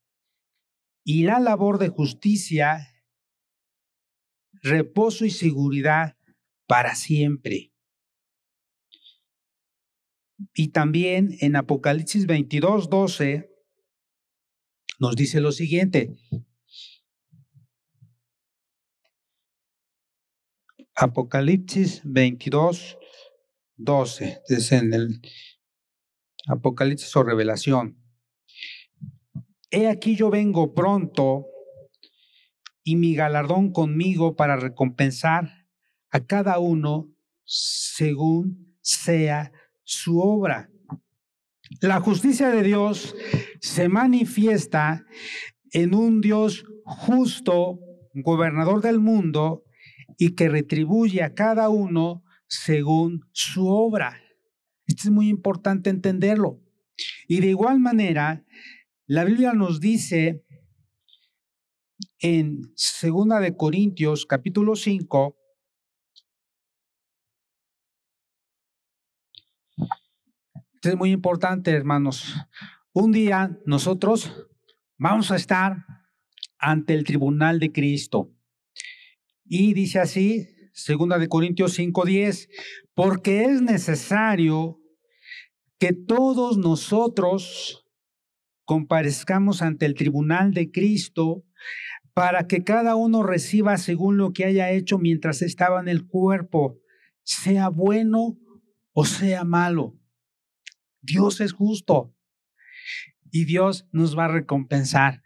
y 1.04 1.24
la 1.24 1.38
labor 1.38 1.78
de 1.78 1.90
justicia, 1.90 2.88
reposo 4.62 5.26
y 5.26 5.30
seguridad 5.30 6.16
para 6.66 6.94
siempre. 6.94 7.74
Y 10.54 10.68
también 10.68 11.36
en 11.40 11.56
Apocalipsis 11.56 12.24
22, 12.24 12.88
12 12.88 13.49
nos 15.00 15.16
dice 15.16 15.40
lo 15.40 15.50
siguiente. 15.50 16.14
Apocalipsis 20.94 22.02
22, 22.04 22.98
12. 23.76 24.42
Es 24.46 24.72
en 24.72 24.92
el 24.92 25.22
Apocalipsis 26.46 27.16
o 27.16 27.22
revelación. 27.22 27.96
He 29.70 29.88
aquí 29.88 30.16
yo 30.16 30.30
vengo 30.30 30.74
pronto 30.74 31.46
y 32.84 32.96
mi 32.96 33.14
galardón 33.14 33.72
conmigo 33.72 34.36
para 34.36 34.56
recompensar 34.56 35.66
a 36.10 36.26
cada 36.26 36.58
uno 36.58 37.10
según 37.44 38.76
sea 38.82 39.52
su 39.82 40.20
obra. 40.20 40.70
La 41.80 42.00
justicia 42.00 42.50
de 42.50 42.62
Dios 42.64 43.14
se 43.60 43.88
manifiesta 43.88 45.04
en 45.72 45.94
un 45.94 46.20
Dios 46.20 46.64
justo, 46.84 47.78
gobernador 48.14 48.82
del 48.82 49.00
mundo, 49.00 49.64
y 50.18 50.34
que 50.34 50.48
retribuye 50.48 51.22
a 51.22 51.34
cada 51.34 51.68
uno 51.68 52.24
según 52.46 53.20
su 53.32 53.68
obra. 53.68 54.20
Esto 54.86 55.02
es 55.04 55.10
muy 55.10 55.28
importante 55.28 55.88
entenderlo. 55.88 56.60
Y 57.28 57.40
de 57.40 57.48
igual 57.48 57.78
manera, 57.78 58.44
la 59.06 59.24
Biblia 59.24 59.52
nos 59.52 59.80
dice 59.80 60.44
en 62.18 62.60
Segunda 62.74 63.40
de 63.40 63.56
Corintios 63.56 64.26
capítulo 64.26 64.76
5 64.76 65.36
Esto 70.80 70.88
es 70.88 70.96
muy 70.96 71.10
importante, 71.10 71.72
hermanos. 71.72 72.34
Un 72.92 73.12
día 73.12 73.56
nosotros 73.66 74.48
vamos 74.98 75.30
a 75.30 75.36
estar 75.36 75.86
ante 76.58 76.92
el 76.94 77.04
tribunal 77.04 77.60
de 77.60 77.70
Cristo. 77.70 78.34
Y 79.44 79.74
dice 79.74 80.00
así, 80.00 80.48
segunda 80.72 81.16
de 81.18 81.28
Corintios 81.28 81.78
5:10, 81.78 82.48
porque 82.92 83.44
es 83.44 83.62
necesario 83.62 84.80
que 85.78 85.92
todos 85.92 86.58
nosotros 86.58 87.86
comparezcamos 88.64 89.62
ante 89.62 89.86
el 89.86 89.94
tribunal 89.94 90.52
de 90.52 90.72
Cristo 90.72 91.44
para 92.12 92.48
que 92.48 92.64
cada 92.64 92.96
uno 92.96 93.22
reciba 93.22 93.76
según 93.76 94.16
lo 94.16 94.32
que 94.32 94.46
haya 94.46 94.72
hecho 94.72 94.98
mientras 94.98 95.42
estaba 95.42 95.80
en 95.80 95.86
el 95.86 96.08
cuerpo, 96.08 96.80
sea 97.22 97.68
bueno 97.68 98.36
o 98.92 99.04
sea 99.04 99.44
malo. 99.44 99.96
Dios 101.02 101.40
es 101.40 101.52
justo 101.52 102.16
y 103.30 103.44
Dios 103.44 103.86
nos 103.92 104.18
va 104.18 104.26
a 104.26 104.28
recompensar 104.28 105.22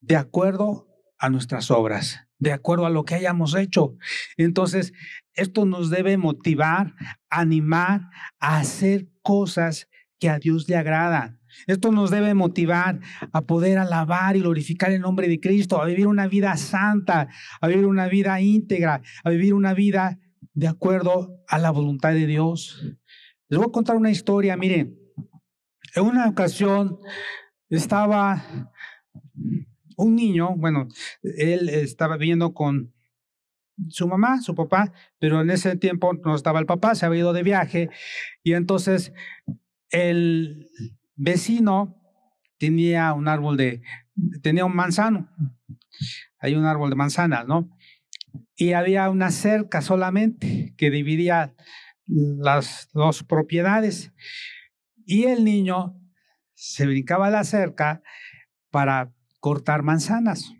de 0.00 0.16
acuerdo 0.16 0.88
a 1.18 1.28
nuestras 1.28 1.70
obras, 1.70 2.20
de 2.38 2.52
acuerdo 2.52 2.86
a 2.86 2.90
lo 2.90 3.04
que 3.04 3.14
hayamos 3.14 3.54
hecho. 3.54 3.96
Entonces, 4.36 4.92
esto 5.34 5.66
nos 5.66 5.90
debe 5.90 6.16
motivar, 6.16 6.94
animar 7.28 8.10
a 8.38 8.58
hacer 8.58 9.08
cosas 9.22 9.88
que 10.18 10.28
a 10.28 10.38
Dios 10.38 10.68
le 10.68 10.76
agradan. 10.76 11.40
Esto 11.66 11.90
nos 11.92 12.10
debe 12.10 12.34
motivar 12.34 13.00
a 13.32 13.42
poder 13.42 13.78
alabar 13.78 14.36
y 14.36 14.40
glorificar 14.40 14.92
el 14.92 15.00
nombre 15.00 15.28
de 15.28 15.40
Cristo, 15.40 15.80
a 15.80 15.86
vivir 15.86 16.06
una 16.06 16.26
vida 16.26 16.56
santa, 16.56 17.28
a 17.60 17.68
vivir 17.68 17.86
una 17.86 18.06
vida 18.06 18.40
íntegra, 18.40 19.02
a 19.24 19.30
vivir 19.30 19.54
una 19.54 19.74
vida 19.74 20.18
de 20.54 20.68
acuerdo 20.68 21.42
a 21.48 21.58
la 21.58 21.70
voluntad 21.70 22.12
de 22.12 22.26
Dios. 22.26 22.80
Les 23.48 23.58
voy 23.58 23.68
a 23.68 23.72
contar 23.72 23.96
una 23.96 24.10
historia, 24.10 24.56
miren. 24.56 24.99
En 25.94 26.04
una 26.04 26.28
ocasión 26.28 26.98
estaba 27.68 28.70
un 29.96 30.14
niño, 30.14 30.54
bueno, 30.56 30.88
él 31.22 31.68
estaba 31.68 32.16
viviendo 32.16 32.54
con 32.54 32.94
su 33.88 34.06
mamá, 34.06 34.40
su 34.40 34.54
papá, 34.54 34.92
pero 35.18 35.40
en 35.40 35.50
ese 35.50 35.76
tiempo 35.76 36.12
no 36.12 36.34
estaba 36.34 36.58
el 36.58 36.66
papá, 36.66 36.94
se 36.94 37.06
había 37.06 37.20
ido 37.20 37.32
de 37.32 37.42
viaje 37.42 37.90
y 38.42 38.52
entonces 38.52 39.12
el 39.90 40.68
vecino 41.16 41.96
tenía 42.58 43.12
un 43.12 43.28
árbol 43.28 43.56
de, 43.56 43.82
tenía 44.42 44.64
un 44.64 44.76
manzano, 44.76 45.28
hay 46.38 46.54
un 46.54 46.64
árbol 46.64 46.90
de 46.90 46.96
manzanas, 46.96 47.46
¿no? 47.46 47.70
Y 48.54 48.72
había 48.72 49.08
una 49.10 49.30
cerca 49.30 49.80
solamente 49.80 50.74
que 50.76 50.90
dividía 50.90 51.54
las 52.06 52.90
dos 52.92 53.22
propiedades. 53.24 54.12
Y 55.10 55.24
el 55.24 55.42
niño 55.42 56.00
se 56.54 56.86
brincaba 56.86 57.30
la 57.30 57.42
cerca 57.42 58.00
para 58.70 59.12
cortar 59.40 59.82
manzanas. 59.82 60.52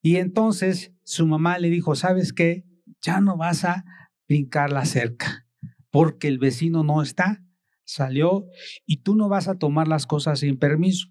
Y 0.00 0.16
entonces 0.16 0.94
su 1.04 1.26
mamá 1.26 1.58
le 1.58 1.68
dijo, 1.68 1.94
¿sabes 1.96 2.32
qué? 2.32 2.64
Ya 3.02 3.20
no 3.20 3.36
vas 3.36 3.66
a 3.66 3.84
brincar 4.26 4.72
la 4.72 4.86
cerca, 4.86 5.46
porque 5.90 6.28
el 6.28 6.38
vecino 6.38 6.82
no 6.82 7.02
está, 7.02 7.44
salió 7.84 8.46
y 8.86 9.02
tú 9.02 9.16
no 9.16 9.28
vas 9.28 9.48
a 9.48 9.58
tomar 9.58 9.86
las 9.86 10.06
cosas 10.06 10.40
sin 10.40 10.58
permiso. 10.58 11.08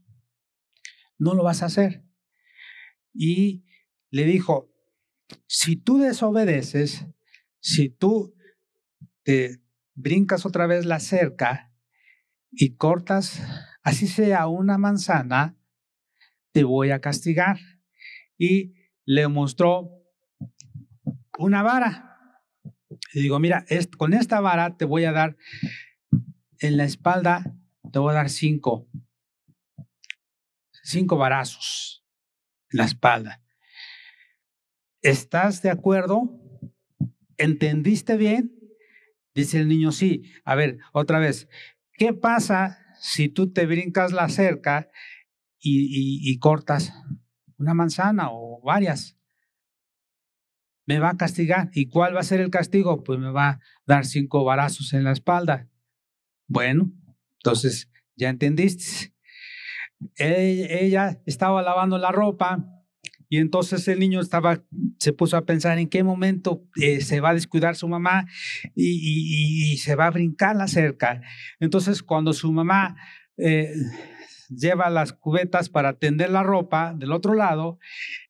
No 1.19 1.35
lo 1.35 1.43
vas 1.43 1.61
a 1.61 1.67
hacer. 1.67 2.05
Y 3.13 3.65
le 4.09 4.25
dijo, 4.25 4.73
si 5.45 5.75
tú 5.75 5.99
desobedeces, 5.99 7.05
si 7.59 7.89
tú 7.89 8.35
te 9.21 9.61
brincas 9.93 10.47
otra 10.47 10.65
vez 10.65 10.87
la 10.87 10.99
cerca 10.99 11.71
y 12.57 12.75
cortas, 12.75 13.41
así 13.83 14.07
sea 14.07 14.47
una 14.47 14.77
manzana, 14.77 15.57
te 16.51 16.63
voy 16.63 16.91
a 16.91 17.01
castigar. 17.01 17.57
Y 18.37 18.73
le 19.05 19.27
mostró 19.27 20.03
una 21.37 21.61
vara. 21.63 22.41
Y 23.13 23.21
digo, 23.21 23.39
mira, 23.39 23.65
con 23.97 24.13
esta 24.13 24.39
vara 24.39 24.77
te 24.77 24.85
voy 24.85 25.05
a 25.05 25.11
dar 25.11 25.37
en 26.59 26.77
la 26.77 26.85
espalda, 26.85 27.55
te 27.91 27.99
voy 27.99 28.11
a 28.11 28.15
dar 28.15 28.29
cinco, 28.29 28.87
cinco 30.83 31.17
varazos 31.17 32.05
en 32.71 32.77
la 32.79 32.85
espalda. 32.85 33.41
¿Estás 35.01 35.61
de 35.61 35.69
acuerdo? 35.69 36.41
¿Entendiste 37.37 38.17
bien? 38.17 38.55
Dice 39.33 39.59
el 39.59 39.67
niño, 39.67 39.91
sí. 39.91 40.31
A 40.45 40.55
ver, 40.55 40.79
otra 40.93 41.19
vez, 41.19 41.49
¿qué 41.97 42.13
pasa 42.13 42.79
si 42.99 43.29
tú 43.29 43.51
te 43.51 43.65
brincas 43.65 44.11
la 44.11 44.29
cerca 44.29 44.89
y, 45.59 46.37
cortas 46.39 46.93
una 47.57 47.73
manzana 47.73 48.27
o 48.31 48.61
varias? 48.63 49.17
Me 50.85 50.99
va 50.99 51.11
a 51.11 51.17
castigar. 51.17 51.71
¿Y 51.73 51.89
cuál 51.89 52.15
va 52.15 52.19
a 52.19 52.23
ser 52.23 52.41
el 52.41 52.51
castigo? 52.51 53.03
Pues 53.03 53.19
me 53.19 53.31
va 53.31 53.49
a 53.49 53.59
dar 53.87 54.05
cinco 54.05 54.43
varazos 54.43 54.93
en 54.93 55.03
la 55.03 55.11
espalda. 55.11 55.67
Bueno, 56.47 56.91
entonces, 57.39 57.91
¿ya 58.15 58.29
entendiste? 58.29 59.13
Ella 60.17 61.21
estaba 61.25 61.63
lavando 61.63 61.97
la 61.97 62.11
ropa 62.11 62.75
y 63.29 63.37
entonces 63.37 63.87
el 63.87 63.99
niño 63.99 64.19
estaba, 64.21 64.63
se 64.97 65.13
puso 65.13 65.37
a 65.37 65.45
pensar 65.45 65.77
en 65.79 65.87
qué 65.87 66.03
momento 66.03 66.63
eh, 66.81 67.01
se 67.01 67.19
va 67.19 67.29
a 67.29 67.33
descuidar 67.33 67.75
su 67.75 67.87
mamá 67.87 68.25
y, 68.75 69.77
se 69.77 69.95
va 69.95 70.07
a 70.07 70.11
brincar 70.11 70.55
la 70.55 70.67
cerca. 70.67 71.21
Entonces 71.59 72.01
cuando 72.01 72.33
su 72.33 72.51
mamá 72.51 72.95
eh, 73.37 73.73
lleva 74.49 74.89
las 74.89 75.13
cubetas 75.13 75.69
para 75.69 75.93
tender 75.93 76.29
la 76.29 76.43
ropa 76.43 76.93
del 76.93 77.11
otro 77.11 77.33
lado, 77.33 77.79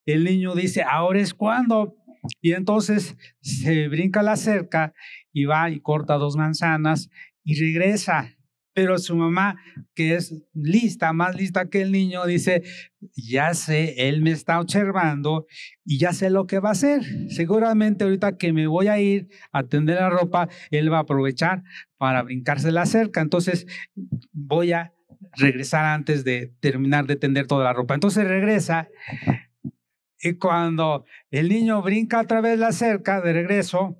el 0.04 0.24
niño 0.24 0.54
dice, 0.54 0.82
ahora 0.82 1.20
es 1.20 1.34
cuando. 1.34 1.96
Y 2.40 2.52
entonces 2.52 3.16
se 3.40 3.88
brinca 3.88 4.22
la 4.22 4.36
cerca 4.36 4.92
y 5.32 5.44
va 5.44 5.70
y 5.70 5.80
corta 5.80 6.14
dos 6.14 6.36
manzanas 6.36 7.10
y 7.44 7.54
regresa. 7.60 8.35
Pero 8.76 8.98
su 8.98 9.16
mamá, 9.16 9.56
que 9.94 10.16
es 10.16 10.34
lista, 10.52 11.14
más 11.14 11.34
lista 11.34 11.70
que 11.70 11.80
el 11.80 11.92
niño, 11.92 12.26
dice, 12.26 12.62
ya 13.14 13.54
sé, 13.54 14.10
él 14.10 14.20
me 14.20 14.32
está 14.32 14.60
observando 14.60 15.46
y 15.82 15.96
ya 15.96 16.12
sé 16.12 16.28
lo 16.28 16.46
que 16.46 16.58
va 16.58 16.68
a 16.68 16.72
hacer. 16.72 17.02
Seguramente 17.30 18.04
ahorita 18.04 18.36
que 18.36 18.52
me 18.52 18.66
voy 18.66 18.88
a 18.88 18.98
ir 19.00 19.28
a 19.50 19.62
tender 19.62 19.96
la 19.96 20.10
ropa, 20.10 20.50
él 20.70 20.92
va 20.92 20.98
a 20.98 21.00
aprovechar 21.00 21.62
para 21.96 22.22
brincarse 22.22 22.70
la 22.70 22.84
cerca. 22.84 23.22
Entonces 23.22 23.66
voy 24.30 24.72
a 24.72 24.92
regresar 25.32 25.86
antes 25.86 26.22
de 26.22 26.52
terminar 26.60 27.06
de 27.06 27.16
tender 27.16 27.46
toda 27.46 27.64
la 27.64 27.72
ropa. 27.72 27.94
Entonces 27.94 28.28
regresa 28.28 28.88
y 30.20 30.34
cuando 30.34 31.06
el 31.30 31.48
niño 31.48 31.80
brinca 31.80 32.20
otra 32.20 32.42
vez 32.42 32.58
la 32.58 32.72
cerca 32.72 33.22
de 33.22 33.32
regreso, 33.32 33.96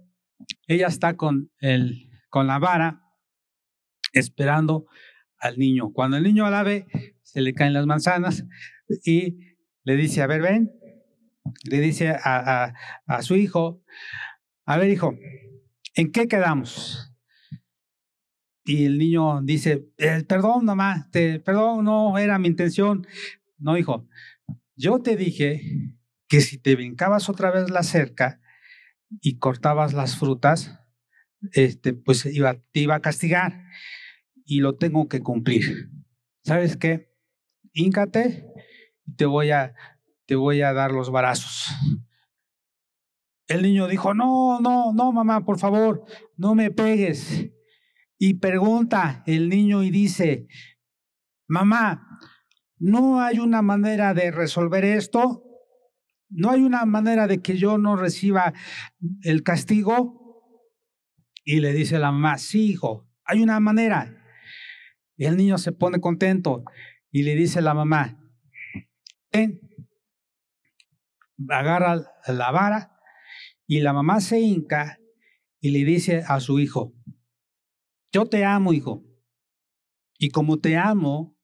ella 0.67 0.89
está 0.89 1.17
con, 1.17 1.51
el, 1.61 2.11
con 2.29 2.47
la 2.47 2.59
vara 2.59 3.06
esperando 4.19 4.87
al 5.39 5.59
niño. 5.59 5.93
Cuando 5.93 6.17
el 6.17 6.23
niño 6.23 6.49
la 6.51 6.63
ve, 6.63 6.87
se 7.23 7.41
le 7.41 7.55
caen 7.55 7.73
las 7.73 7.87
manzanas 7.87 8.45
y 9.05 9.39
le 9.85 9.97
dice, 9.97 10.23
a 10.23 10.27
ver, 10.27 10.43
ven, 10.43 10.73
le 11.65 11.81
dice 11.81 12.11
a, 12.11 12.73
su 13.21 13.37
hijo, 13.37 13.83
a 14.65 14.77
ver, 14.79 14.91
hijo, 14.91 15.17
¿en 15.95 16.11
qué 16.11 16.27
quedamos? 16.29 17.13
Y 18.65 18.87
el 18.87 18.99
niño 18.99 19.43
dice, 19.43 19.87
eh, 19.99 20.25
perdón, 20.27 20.65
mamá, 20.65 21.09
perdón, 21.13 21.85
no 21.85 22.19
era 22.19 22.39
mi 22.39 22.49
intención. 22.49 23.07
No, 23.59 23.79
hijo, 23.79 24.09
yo 24.75 25.01
te 25.01 25.17
dije 25.17 25.95
que 26.29 26.41
si 26.41 26.59
te 26.59 26.75
brincabas 26.75 27.29
otra 27.29 27.53
vez 27.53 27.71
la 27.71 27.85
cerca 27.85 28.41
y 29.21 29.39
cortabas 29.39 29.95
las 29.95 30.19
frutas, 30.19 30.81
este, 31.53 31.93
pues 31.93 32.27
iba, 32.27 32.55
te 32.73 32.81
iba 32.81 32.97
a 32.97 33.01
castigar 33.01 33.67
y 34.47 34.61
lo 34.61 34.77
tengo 34.77 35.09
que 35.09 35.21
cumplir. 35.23 35.91
¿Sabes 36.43 36.77
qué? 36.77 37.13
Híncate 37.73 38.47
y 39.05 39.17
te 39.17 39.27
voy 39.27 39.51
a, 39.51 39.75
te 40.27 40.37
voy 40.37 40.63
a 40.63 40.73
dar 40.73 40.93
los 40.93 41.11
barazos. 41.11 41.75
El 43.49 43.63
niño 43.63 43.87
dijo, 43.87 44.15
no, 44.15 44.61
no, 44.61 44.93
no, 44.93 45.13
mamá, 45.13 45.45
por 45.45 45.59
favor, 45.59 46.05
no 46.37 46.55
me 46.55 46.71
pegues. 46.71 47.51
Y 48.19 48.35
pregunta 48.35 49.23
el 49.27 49.49
niño 49.49 49.83
y 49.83 49.91
dice, 49.91 50.49
mamá, 51.49 52.19
¿no 52.79 53.21
hay 53.21 53.39
una 53.39 53.63
manera 53.63 54.15
de 54.15 54.31
resolver 54.31 54.85
esto? 54.85 55.43
¿No 56.29 56.51
hay 56.51 56.63
una 56.63 56.85
manera 56.87 57.27
de 57.27 57.41
que 57.41 57.57
yo 57.57 57.79
no 57.79 57.97
reciba 57.97 58.53
el 59.23 59.43
castigo? 59.43 60.25
Y 61.45 61.61
le 61.61 61.73
dice 61.73 61.99
la 61.99 62.11
mamá, 62.11 62.39
sí, 62.39 62.71
hijo, 62.71 63.09
hay 63.25 63.43
una 63.43 63.61
manera. 63.61 64.26
Y 65.17 65.25
el 65.25 65.37
niño 65.37 65.59
se 65.59 65.73
pone 65.73 66.01
contento 66.01 66.65
y 67.11 67.23
le 67.23 67.35
dice 67.35 67.61
a 67.61 67.63
la 67.63 67.75
mamá, 67.75 68.21
ven, 69.33 69.61
agarra 71.49 72.05
la 72.27 72.51
vara 72.51 73.01
y 73.67 73.81
la 73.81 73.93
mamá 73.93 74.21
se 74.21 74.41
hinca 74.41 74.99
y 75.61 75.71
le 75.71 75.85
dice 75.85 76.23
a 76.27 76.41
su 76.41 76.59
hijo, 76.59 76.95
yo 78.13 78.27
te 78.27 78.45
amo, 78.45 78.73
hijo, 78.73 79.05
y 80.19 80.31
como 80.31 80.59
te 80.59 80.77
amo, 80.77 81.37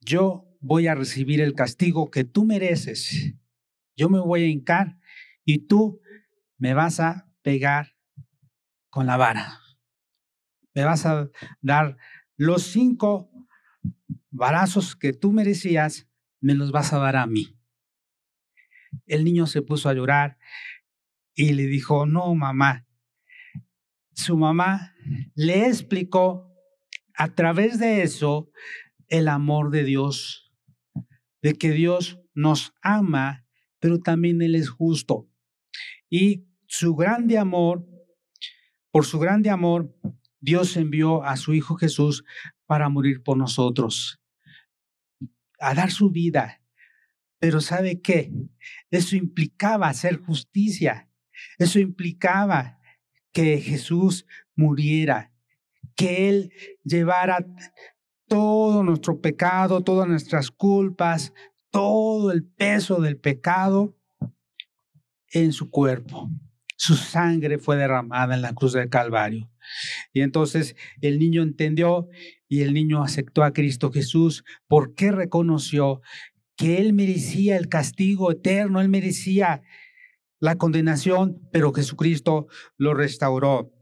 yo 0.00 0.56
voy 0.60 0.86
a 0.86 0.94
recibir 0.94 1.40
el 1.40 1.54
castigo 1.54 2.10
que 2.10 2.24
tú 2.24 2.44
mereces. 2.44 3.34
Yo 3.96 4.08
me 4.08 4.18
voy 4.18 4.44
a 4.44 4.46
hincar 4.46 4.98
y 5.44 5.66
tú 5.66 6.00
me 6.56 6.74
vas 6.74 7.00
a 7.00 7.30
pegar 7.42 7.96
con 8.88 9.06
la 9.06 9.16
vara 9.16 9.60
me 10.74 10.84
vas 10.84 11.06
a 11.06 11.30
dar 11.60 11.96
los 12.36 12.62
cinco 12.62 13.30
barazos 14.30 14.96
que 14.96 15.12
tú 15.12 15.32
merecías, 15.32 16.08
me 16.40 16.54
los 16.54 16.72
vas 16.72 16.92
a 16.92 16.98
dar 16.98 17.16
a 17.16 17.26
mí. 17.26 17.58
El 19.06 19.24
niño 19.24 19.46
se 19.46 19.62
puso 19.62 19.88
a 19.88 19.94
llorar 19.94 20.38
y 21.34 21.52
le 21.52 21.66
dijo, 21.66 22.06
no, 22.06 22.34
mamá. 22.34 22.86
Su 24.12 24.36
mamá 24.36 24.94
le 25.34 25.66
explicó 25.66 26.50
a 27.14 27.34
través 27.34 27.78
de 27.78 28.02
eso 28.02 28.50
el 29.08 29.28
amor 29.28 29.70
de 29.70 29.84
Dios, 29.84 30.52
de 31.42 31.54
que 31.54 31.70
Dios 31.70 32.20
nos 32.34 32.72
ama, 32.82 33.46
pero 33.78 33.98
también 33.98 34.40
Él 34.42 34.54
es 34.54 34.70
justo. 34.70 35.28
Y 36.08 36.46
su 36.66 36.94
grande 36.94 37.38
amor, 37.38 37.86
por 38.90 39.04
su 39.04 39.18
grande 39.18 39.50
amor, 39.50 39.94
Dios 40.40 40.76
envió 40.76 41.22
a 41.22 41.36
su 41.36 41.54
Hijo 41.54 41.76
Jesús 41.76 42.24
para 42.66 42.88
morir 42.88 43.22
por 43.22 43.36
nosotros, 43.36 44.20
a 45.58 45.74
dar 45.74 45.90
su 45.90 46.10
vida. 46.10 46.62
Pero 47.38 47.60
¿sabe 47.60 48.00
qué? 48.00 48.32
Eso 48.90 49.16
implicaba 49.16 49.88
hacer 49.88 50.18
justicia. 50.18 51.08
Eso 51.58 51.78
implicaba 51.78 52.78
que 53.32 53.58
Jesús 53.58 54.26
muriera, 54.54 55.32
que 55.94 56.28
Él 56.28 56.52
llevara 56.84 57.46
todo 58.28 58.82
nuestro 58.82 59.20
pecado, 59.20 59.82
todas 59.82 60.08
nuestras 60.08 60.50
culpas, 60.50 61.32
todo 61.70 62.30
el 62.30 62.44
peso 62.44 63.00
del 63.00 63.16
pecado 63.16 63.96
en 65.32 65.52
su 65.52 65.70
cuerpo. 65.70 66.30
Su 66.76 66.94
sangre 66.94 67.58
fue 67.58 67.76
derramada 67.76 68.34
en 68.34 68.42
la 68.42 68.54
cruz 68.54 68.72
del 68.72 68.88
Calvario. 68.88 69.50
Y 70.12 70.22
entonces 70.22 70.76
el 71.00 71.18
niño 71.18 71.42
entendió 71.42 72.08
y 72.48 72.62
el 72.62 72.74
niño 72.74 73.02
aceptó 73.02 73.42
a 73.44 73.52
Cristo 73.52 73.90
Jesús 73.90 74.44
porque 74.66 75.12
reconoció 75.12 76.00
que 76.56 76.78
él 76.78 76.92
merecía 76.92 77.56
el 77.56 77.68
castigo 77.68 78.30
eterno, 78.30 78.80
él 78.80 78.88
merecía 78.88 79.62
la 80.40 80.56
condenación, 80.56 81.48
pero 81.52 81.72
Jesucristo 81.72 82.48
lo 82.76 82.94
restauró. 82.94 83.72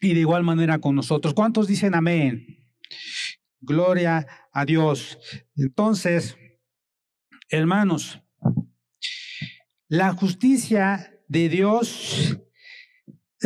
Y 0.00 0.14
de 0.14 0.20
igual 0.20 0.42
manera 0.42 0.80
con 0.80 0.96
nosotros. 0.96 1.32
¿Cuántos 1.32 1.68
dicen 1.68 1.94
amén? 1.94 2.46
Gloria 3.60 4.26
a 4.52 4.64
Dios. 4.64 5.18
Entonces, 5.56 6.36
hermanos, 7.48 8.20
la 9.88 10.12
justicia 10.12 11.12
de 11.28 11.48
Dios 11.48 12.38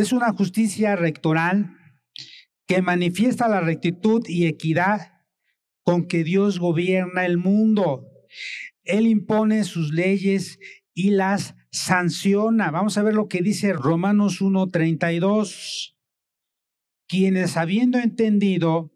es 0.02 0.12
una 0.12 0.32
justicia 0.32 0.96
rectoral 0.96 1.76
que 2.66 2.82
manifiesta 2.82 3.48
la 3.48 3.60
rectitud 3.60 4.24
y 4.26 4.46
equidad 4.46 5.12
con 5.82 6.06
que 6.06 6.24
Dios 6.24 6.58
gobierna 6.58 7.24
el 7.24 7.38
mundo. 7.38 8.06
Él 8.82 9.06
impone 9.06 9.64
sus 9.64 9.92
leyes 9.92 10.58
y 10.94 11.10
las 11.10 11.54
sanciona. 11.70 12.70
Vamos 12.70 12.98
a 12.98 13.02
ver 13.02 13.14
lo 13.14 13.28
que 13.28 13.40
dice 13.40 13.72
Romanos 13.72 14.40
1:32. 14.40 15.94
Quienes 17.06 17.56
habiendo 17.56 17.98
entendido 17.98 18.92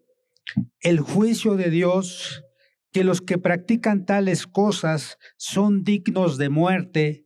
el 0.81 0.99
juicio 0.99 1.55
de 1.55 1.69
Dios, 1.69 2.43
que 2.91 3.05
los 3.05 3.21
que 3.21 3.37
practican 3.37 4.05
tales 4.05 4.47
cosas 4.47 5.17
son 5.37 5.83
dignos 5.83 6.37
de 6.37 6.49
muerte, 6.49 7.25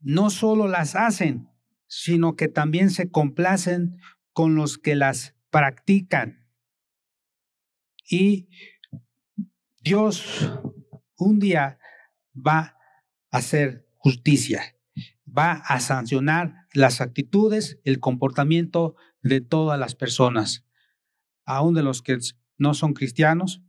no 0.00 0.30
solo 0.30 0.68
las 0.68 0.94
hacen, 0.94 1.49
sino 1.90 2.36
que 2.36 2.46
también 2.46 2.88
se 2.90 3.10
complacen 3.10 4.00
con 4.32 4.54
los 4.54 4.78
que 4.78 4.94
las 4.94 5.34
practican. 5.50 6.46
Y 8.08 8.48
Dios 9.82 10.52
un 11.16 11.40
día 11.40 11.80
va 12.34 12.76
a 13.32 13.38
hacer 13.38 13.88
justicia, 13.96 14.76
va 15.26 15.54
a 15.54 15.80
sancionar 15.80 16.68
las 16.74 17.00
actitudes, 17.00 17.80
el 17.82 17.98
comportamiento 17.98 18.94
de 19.22 19.40
todas 19.40 19.78
las 19.78 19.96
personas, 19.96 20.64
aún 21.44 21.74
de 21.74 21.82
los 21.82 22.02
que 22.02 22.18
no 22.56 22.72
son 22.72 22.94
cristianos. 22.94 23.62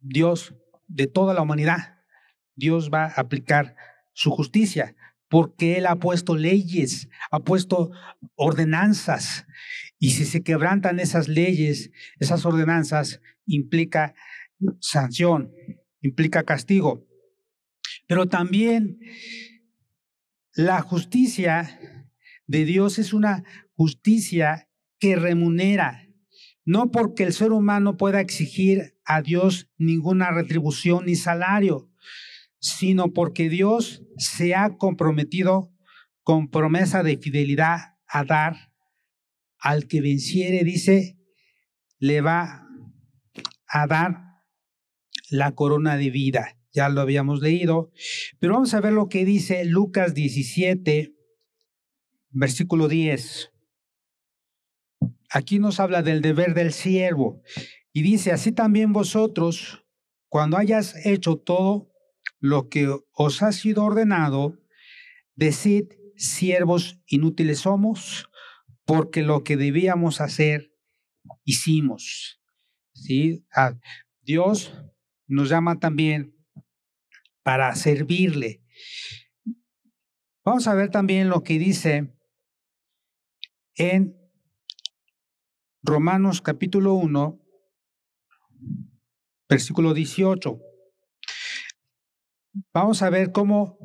Dios, 0.00 0.54
de 0.86 1.06
toda 1.06 1.32
la 1.32 1.40
humanidad, 1.40 1.98
Dios 2.56 2.90
va 2.92 3.06
a 3.06 3.20
aplicar 3.22 3.74
su 4.12 4.30
justicia, 4.30 4.94
porque 5.32 5.78
Él 5.78 5.86
ha 5.86 5.96
puesto 5.96 6.36
leyes, 6.36 7.08
ha 7.30 7.40
puesto 7.40 7.90
ordenanzas. 8.34 9.46
Y 9.98 10.10
si 10.10 10.26
se 10.26 10.42
quebrantan 10.42 11.00
esas 11.00 11.26
leyes, 11.26 11.90
esas 12.20 12.44
ordenanzas, 12.44 13.22
implica 13.46 14.14
sanción, 14.78 15.50
implica 16.02 16.42
castigo. 16.42 17.08
Pero 18.06 18.28
también 18.28 18.98
la 20.52 20.82
justicia 20.82 21.80
de 22.46 22.66
Dios 22.66 22.98
es 22.98 23.14
una 23.14 23.42
justicia 23.74 24.68
que 24.98 25.16
remunera, 25.16 26.10
no 26.66 26.90
porque 26.90 27.22
el 27.22 27.32
ser 27.32 27.52
humano 27.52 27.96
pueda 27.96 28.20
exigir 28.20 28.98
a 29.06 29.22
Dios 29.22 29.70
ninguna 29.78 30.30
retribución 30.30 31.06
ni 31.06 31.16
salario, 31.16 31.88
sino 32.62 33.12
porque 33.12 33.48
Dios 33.48 34.04
se 34.16 34.54
ha 34.54 34.76
comprometido 34.78 35.74
con 36.22 36.48
promesa 36.48 37.02
de 37.02 37.18
fidelidad 37.18 37.96
a 38.06 38.24
dar 38.24 38.72
al 39.58 39.88
que 39.88 40.00
venciere, 40.00 40.62
dice, 40.62 41.18
le 41.98 42.20
va 42.20 42.68
a 43.66 43.86
dar 43.88 44.42
la 45.28 45.52
corona 45.56 45.96
de 45.96 46.10
vida. 46.10 46.56
Ya 46.72 46.88
lo 46.88 47.00
habíamos 47.00 47.40
leído, 47.40 47.90
pero 48.38 48.54
vamos 48.54 48.72
a 48.74 48.80
ver 48.80 48.92
lo 48.92 49.08
que 49.08 49.24
dice 49.24 49.64
Lucas 49.64 50.14
17, 50.14 51.14
versículo 52.30 52.86
10. 52.86 53.50
Aquí 55.30 55.58
nos 55.58 55.80
habla 55.80 56.02
del 56.02 56.22
deber 56.22 56.54
del 56.54 56.72
siervo 56.72 57.42
y 57.92 58.02
dice, 58.02 58.30
así 58.30 58.52
también 58.52 58.92
vosotros, 58.92 59.84
cuando 60.28 60.56
hayas 60.56 60.94
hecho 61.04 61.36
todo 61.36 61.91
lo 62.42 62.68
que 62.68 62.92
os 63.12 63.40
ha 63.42 63.52
sido 63.52 63.84
ordenado, 63.84 64.58
decid, 65.36 65.92
siervos 66.16 67.00
inútiles 67.06 67.60
somos, 67.60 68.28
porque 68.84 69.22
lo 69.22 69.44
que 69.44 69.56
debíamos 69.56 70.20
hacer, 70.20 70.74
hicimos. 71.44 72.42
¿Sí? 72.94 73.46
Ah, 73.54 73.78
Dios 74.22 74.74
nos 75.28 75.50
llama 75.50 75.78
también 75.78 76.36
para 77.44 77.72
servirle. 77.76 78.64
Vamos 80.44 80.66
a 80.66 80.74
ver 80.74 80.90
también 80.90 81.28
lo 81.28 81.44
que 81.44 81.60
dice 81.60 82.12
en 83.76 84.16
Romanos 85.80 86.42
capítulo 86.42 86.94
1, 86.94 87.40
versículo 89.48 89.94
18. 89.94 90.71
Vamos 92.72 93.02
a 93.02 93.10
ver 93.10 93.32
cómo 93.32 93.78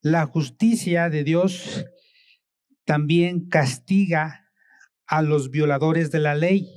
la 0.00 0.24
justicia 0.26 1.10
de 1.10 1.24
Dios 1.24 1.84
también 2.84 3.48
castiga 3.48 4.50
a 5.06 5.22
los 5.22 5.50
violadores 5.50 6.10
de 6.10 6.20
la 6.20 6.34
ley, 6.34 6.68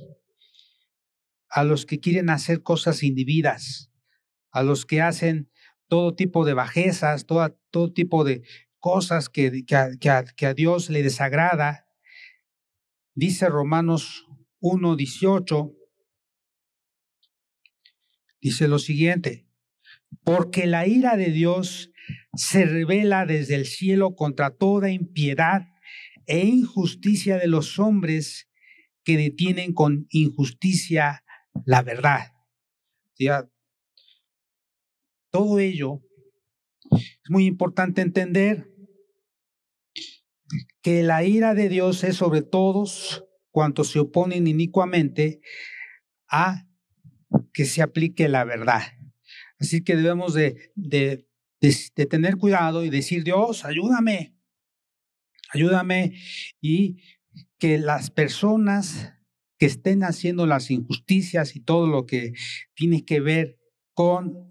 a 1.48 1.64
los 1.64 1.86
que 1.86 2.00
quieren 2.00 2.28
hacer 2.28 2.62
cosas 2.62 3.02
indebidas, 3.02 3.92
a 4.50 4.62
los 4.62 4.84
que 4.84 5.00
hacen 5.00 5.50
todo 5.88 6.14
tipo 6.14 6.44
de 6.44 6.54
bajezas, 6.54 7.26
todo, 7.26 7.58
todo 7.70 7.92
tipo 7.92 8.24
de 8.24 8.42
cosas 8.78 9.28
que, 9.28 9.64
que, 9.64 10.10
a, 10.46 10.54
Dios 10.54 10.90
le 10.90 11.02
desagrada. 11.02 11.86
Dice 13.14 13.48
Romanos 13.48 14.26
1.18, 14.60 15.76
dice 18.40 18.68
lo 18.68 18.78
siguiente, 18.78 19.46
porque 20.24 20.66
la 20.66 20.86
ira 20.86 21.16
de 21.16 21.30
Dios 21.30 21.92
se 22.34 22.64
revela 22.64 23.26
desde 23.26 23.54
el 23.54 23.66
cielo 23.66 24.14
contra 24.14 24.50
toda 24.50 24.90
impiedad 24.90 25.68
e 26.26 26.46
injusticia 26.46 27.38
de 27.38 27.48
los 27.48 27.78
hombres 27.78 28.48
que 29.04 29.16
detienen 29.16 29.72
con 29.72 30.06
injusticia 30.10 31.24
la 31.64 31.82
verdad. 31.82 32.32
todo 35.30 35.58
ello 35.58 36.02
es 36.90 37.30
muy 37.30 37.46
importante 37.46 38.00
entender 38.00 38.70
que 40.82 41.02
la 41.02 41.22
ira 41.24 41.54
de 41.54 41.68
Dios 41.68 42.02
es 42.04 42.16
sobre 42.16 42.42
todos 42.42 43.24
cuantos 43.50 43.88
se 43.90 44.00
oponen 44.00 44.46
inicuamente 44.46 45.40
a 46.28 46.69
que 47.52 47.64
se 47.64 47.82
aplique 47.82 48.28
la 48.28 48.44
verdad. 48.44 48.82
Así 49.58 49.82
que 49.84 49.96
debemos 49.96 50.34
de, 50.34 50.72
de, 50.74 51.26
tener 52.08 52.36
cuidado 52.36 52.84
y 52.84 52.90
decir, 52.90 53.24
Dios, 53.24 53.64
ayúdame, 53.64 54.34
ayúdame 55.52 56.14
y 56.60 57.02
que 57.58 57.78
las 57.78 58.10
personas 58.10 59.12
que 59.58 59.66
estén 59.66 60.02
haciendo 60.02 60.46
las 60.46 60.70
injusticias 60.70 61.54
y 61.54 61.60
todo 61.60 61.86
lo 61.86 62.06
que 62.06 62.32
tiene 62.74 63.04
que 63.04 63.20
ver 63.20 63.58
con 63.92 64.48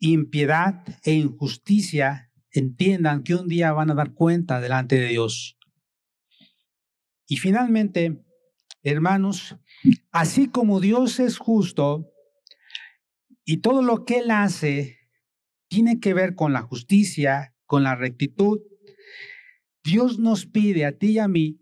impiedad 0.00 0.82
e 1.04 1.12
injusticia, 1.12 2.32
entiendan 2.50 3.22
que 3.22 3.34
un 3.34 3.48
día 3.48 3.72
van 3.72 3.90
a 3.90 3.94
dar 3.94 4.14
cuenta 4.14 4.60
delante 4.60 4.96
de 4.96 5.08
Dios. 5.08 5.58
Y 7.26 7.36
finalmente, 7.36 8.24
hermanos, 8.82 9.56
así 10.10 10.48
como 10.48 10.80
Dios 10.80 11.20
es 11.20 11.38
justo 11.38 12.12
y 13.44 13.58
todo 13.58 13.82
lo 13.82 14.04
que 14.04 14.18
Él 14.18 14.30
hace 14.30 14.98
tiene 15.68 16.00
que 16.00 16.14
ver 16.14 16.34
con 16.34 16.52
la 16.52 16.62
justicia, 16.62 17.54
con 17.66 17.82
la 17.82 17.94
rectitud, 17.94 18.60
Dios 19.84 20.18
nos 20.18 20.46
pide 20.46 20.84
a 20.84 20.96
ti 20.98 21.12
y 21.12 21.18
a 21.18 21.28
mí 21.28 21.60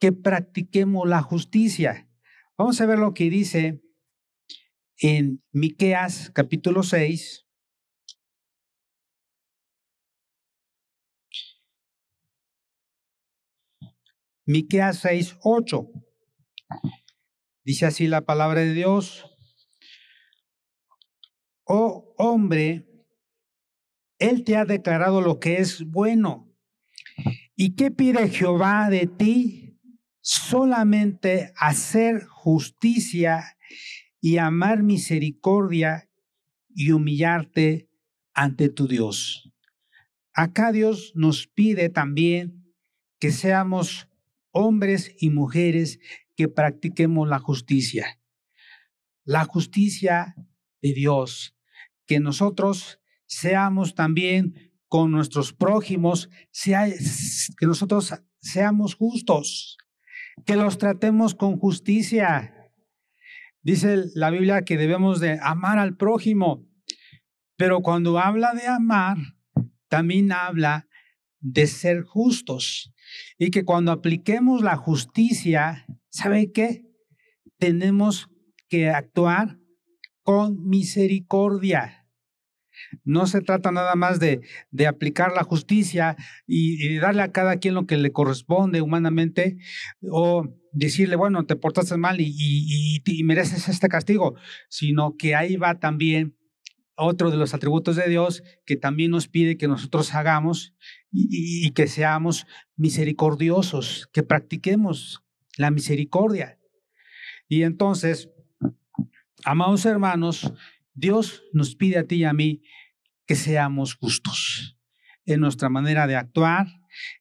que 0.00 0.12
practiquemos 0.12 1.08
la 1.08 1.22
justicia. 1.22 2.08
Vamos 2.56 2.80
a 2.80 2.86
ver 2.86 2.98
lo 2.98 3.14
que 3.14 3.30
dice 3.30 3.80
en 4.98 5.42
Miqueas 5.52 6.30
capítulo 6.34 6.82
6. 6.82 7.46
Miqueas 14.46 15.00
6, 15.00 15.36
8. 15.42 15.90
Dice 17.68 17.84
así 17.84 18.06
la 18.06 18.22
palabra 18.22 18.62
de 18.62 18.72
Dios. 18.72 19.26
Oh 21.64 22.14
hombre, 22.16 22.88
Él 24.18 24.42
te 24.42 24.56
ha 24.56 24.64
declarado 24.64 25.20
lo 25.20 25.38
que 25.38 25.58
es 25.58 25.84
bueno. 25.84 26.50
¿Y 27.56 27.74
qué 27.74 27.90
pide 27.90 28.30
Jehová 28.30 28.88
de 28.88 29.06
ti? 29.06 29.78
Solamente 30.22 31.52
hacer 31.56 32.24
justicia 32.24 33.58
y 34.18 34.38
amar 34.38 34.82
misericordia 34.82 36.08
y 36.74 36.92
humillarte 36.92 37.90
ante 38.32 38.70
tu 38.70 38.88
Dios. 38.88 39.52
Acá 40.32 40.72
Dios 40.72 41.12
nos 41.14 41.46
pide 41.46 41.90
también 41.90 42.64
que 43.18 43.30
seamos 43.30 44.08
hombres 44.52 45.14
y 45.18 45.28
mujeres 45.28 46.00
que 46.38 46.48
practiquemos 46.48 47.28
la 47.28 47.40
justicia. 47.40 48.18
La 49.24 49.44
justicia 49.44 50.36
de 50.80 50.94
Dios, 50.94 51.56
que 52.06 52.20
nosotros 52.20 53.00
seamos 53.26 53.94
también 53.94 54.72
con 54.86 55.10
nuestros 55.10 55.52
prójimos, 55.52 56.30
que 56.64 57.66
nosotros 57.66 58.14
seamos 58.40 58.94
justos, 58.94 59.76
que 60.46 60.56
los 60.56 60.78
tratemos 60.78 61.34
con 61.34 61.58
justicia, 61.58 62.54
Dice 63.60 64.04
la 64.14 64.30
Biblia 64.30 64.62
que 64.62 64.78
debemos 64.78 65.20
de 65.20 65.38
amar 65.42 65.78
al 65.78 65.96
prójimo, 65.96 66.66
pero 67.56 67.82
cuando 67.82 68.18
habla 68.18 68.54
de 68.54 68.66
amar, 68.66 69.18
también 69.88 70.32
habla 70.32 70.88
de 71.40 71.66
ser 71.66 72.02
justos. 72.02 72.94
Y 73.36 73.50
que 73.50 73.64
cuando 73.64 73.90
apliquemos 73.90 74.62
la 74.62 74.76
justicia, 74.76 75.86
¿sabe 76.10 76.52
qué? 76.52 76.84
Tenemos 77.58 78.28
que 78.68 78.90
actuar 78.90 79.58
con 80.22 80.66
misericordia. 80.66 82.06
No 83.02 83.26
se 83.26 83.40
trata 83.40 83.72
nada 83.72 83.94
más 83.96 84.20
de, 84.20 84.40
de 84.70 84.86
aplicar 84.86 85.32
la 85.32 85.42
justicia 85.42 86.16
y, 86.46 86.86
y, 86.86 86.98
darle 86.98 87.22
a 87.22 87.32
cada 87.32 87.56
quien 87.56 87.74
lo 87.74 87.86
que 87.86 87.96
le 87.96 88.12
corresponde 88.12 88.82
humanamente 88.82 89.56
o 90.08 90.46
decirle, 90.72 91.16
bueno, 91.16 91.44
te 91.44 91.56
portaste 91.56 91.96
mal 91.96 92.20
y, 92.20 93.00
y, 93.04 93.24
mereces 93.24 93.68
este 93.68 93.88
castigo, 93.88 94.36
sino 94.68 95.16
que 95.16 95.34
ahí 95.34 95.56
va 95.56 95.78
también 95.78 96.36
otro 96.94 97.30
de 97.30 97.36
los 97.36 97.54
atributos 97.54 97.96
de 97.96 98.08
Dios 98.08 98.42
que 98.66 98.76
también 98.76 99.12
nos 99.12 99.28
pide 99.28 99.56
que 99.56 99.68
nosotros 99.68 100.14
hagamos 100.14 100.74
y, 101.10 101.70
que 101.70 101.86
seamos 101.86 102.46
misericordiosos, 102.76 104.08
que 104.12 104.22
practiquemos 104.22 105.22
la 105.58 105.70
misericordia. 105.70 106.58
Y 107.48 107.64
entonces, 107.64 108.30
amados 109.44 109.84
hermanos, 109.84 110.50
Dios 110.94 111.42
nos 111.52 111.74
pide 111.74 111.98
a 111.98 112.04
ti 112.04 112.16
y 112.16 112.24
a 112.24 112.32
mí 112.32 112.62
que 113.26 113.34
seamos 113.34 113.94
justos 113.94 114.78
en 115.26 115.40
nuestra 115.40 115.68
manera 115.68 116.06
de 116.06 116.16
actuar. 116.16 116.66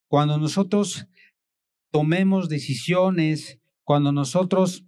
Cuando 0.08 0.38
nosotros 0.38 1.08
tomemos 1.92 2.48
decisiones, 2.48 3.60
cuando 3.84 4.12
nosotros 4.12 4.86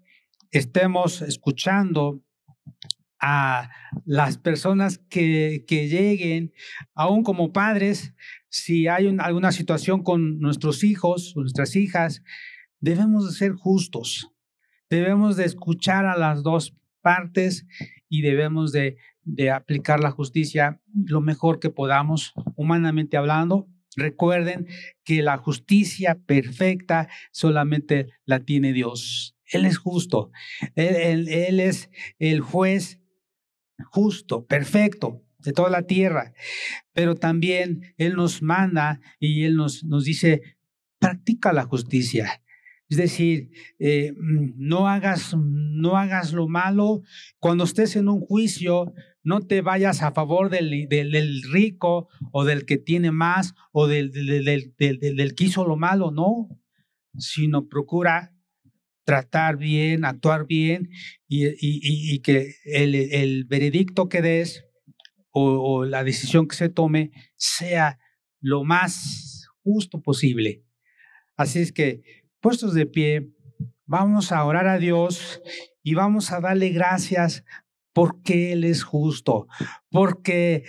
estemos 0.51 1.21
escuchando 1.21 2.23
a 3.19 3.69
las 4.05 4.37
personas 4.37 4.99
que, 5.09 5.65
que 5.67 5.89
lleguen, 5.89 6.53
aún 6.93 7.23
como 7.23 7.51
padres, 7.51 8.13
si 8.49 8.87
hay 8.87 9.07
alguna 9.19 9.51
situación 9.51 10.03
con 10.03 10.39
nuestros 10.39 10.83
hijos, 10.83 11.33
nuestras 11.35 11.75
hijas, 11.75 12.23
debemos 12.79 13.27
de 13.27 13.35
ser 13.35 13.53
justos, 13.53 14.31
debemos 14.89 15.35
de 15.35 15.45
escuchar 15.45 16.05
a 16.05 16.17
las 16.17 16.43
dos 16.43 16.75
partes 17.01 17.65
y 18.07 18.21
debemos 18.21 18.71
de, 18.71 18.97
de 19.23 19.51
aplicar 19.51 19.99
la 19.99 20.11
justicia 20.11 20.81
lo 20.93 21.21
mejor 21.21 21.59
que 21.59 21.69
podamos, 21.69 22.33
humanamente 22.55 23.17
hablando, 23.17 23.67
Recuerden 23.95 24.67
que 25.03 25.21
la 25.21 25.37
justicia 25.37 26.19
perfecta 26.25 27.09
solamente 27.31 28.07
la 28.25 28.39
tiene 28.39 28.71
Dios. 28.73 29.35
Él 29.45 29.65
es 29.65 29.77
justo. 29.77 30.31
Él, 30.75 31.27
es 31.59 31.89
el 32.19 32.41
juez 32.41 32.99
justo, 33.91 34.45
perfecto 34.45 35.23
de 35.39 35.53
toda 35.53 35.69
la 35.69 35.83
tierra. 35.83 36.33
Pero 36.93 37.15
también 37.15 37.93
Él 37.97 38.13
nos 38.13 38.41
manda 38.41 39.01
y 39.19 39.43
Él 39.43 39.55
nos, 39.55 39.83
nos 39.83 40.05
dice, 40.05 40.57
practica 40.99 41.51
la 41.51 41.63
justicia. 41.63 42.43
Es 42.89 42.97
decir, 42.97 43.51
eh, 43.77 44.13
no, 44.17 44.87
hagas, 44.87 45.35
no 45.37 45.95
hagas 45.95 46.33
lo 46.33 46.47
malo. 46.47 47.03
Cuando 47.37 47.63
estés 47.63 47.95
en 47.95 48.09
un 48.09 48.19
juicio, 48.19 48.93
no 49.23 49.41
te 49.41 49.61
vayas 49.61 50.01
a 50.01 50.11
favor 50.11 50.49
del, 50.49 50.87
del, 50.89 51.43
rico 51.51 52.09
o 52.31 52.45
del 52.45 52.65
que 52.65 52.77
tiene 52.77 53.11
más 53.11 53.53
o 53.71 53.87
del, 53.87 54.11
del, 54.11 55.35
que 55.35 55.43
hizo 55.43 55.67
lo 55.67 55.77
malo, 55.77 56.09
no, 56.09 56.49
sino 57.15 57.67
procura 57.67 58.33
tratar 59.03 59.57
bien, 59.57 60.03
actuar 60.03 60.47
bien 60.47 60.89
y, 61.27 61.45
y, 61.47 61.55
y 62.13 62.19
que 62.19 62.55
el, 62.65 62.95
el, 62.95 63.45
veredicto 63.45 64.09
que 64.09 64.23
des 64.23 64.65
o 65.31 65.85
la 65.85 66.03
decisión 66.03 66.47
que 66.47 66.55
se 66.55 66.69
tome 66.69 67.11
sea 67.35 67.99
lo 68.41 68.63
más 68.63 69.47
justo 69.63 70.01
posible. 70.01 70.65
Así 71.39 71.59
es 71.59 71.71
que 71.71 72.01
puestos 72.41 72.73
de 72.73 72.85
pie, 72.85 73.31
vamos 73.85 74.31
a 74.31 74.43
orar 74.43 74.67
a 74.67 74.77
Dios 74.77 75.41
y 75.83 75.93
vamos 75.93 76.31
a 76.31 76.39
darle 76.39 76.69
gracias 76.69 77.43
porque 77.93 78.53
Él 78.53 78.63
es 78.63 78.83
justo, 78.83 79.47
porque 79.89 80.63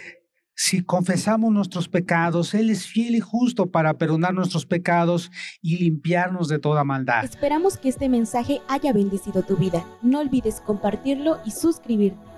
si 0.54 0.82
confesamos 0.82 1.52
nuestros 1.52 1.88
pecados, 1.88 2.52
Él 2.52 2.70
es 2.70 2.86
fiel 2.86 3.14
y 3.14 3.20
justo 3.20 3.70
para 3.70 3.96
perdonar 3.96 4.34
nuestros 4.34 4.66
pecados 4.66 5.30
y 5.62 5.78
limpiarnos 5.78 6.48
de 6.48 6.58
toda 6.58 6.84
maldad. 6.84 7.24
Esperamos 7.24 7.78
que 7.78 7.88
este 7.88 8.08
mensaje 8.08 8.60
haya 8.68 8.92
bendecido 8.92 9.42
tu 9.42 9.56
vida. 9.56 9.84
No 10.02 10.20
olvides 10.20 10.60
compartirlo 10.60 11.38
y 11.46 11.52
suscribirte. 11.52 12.29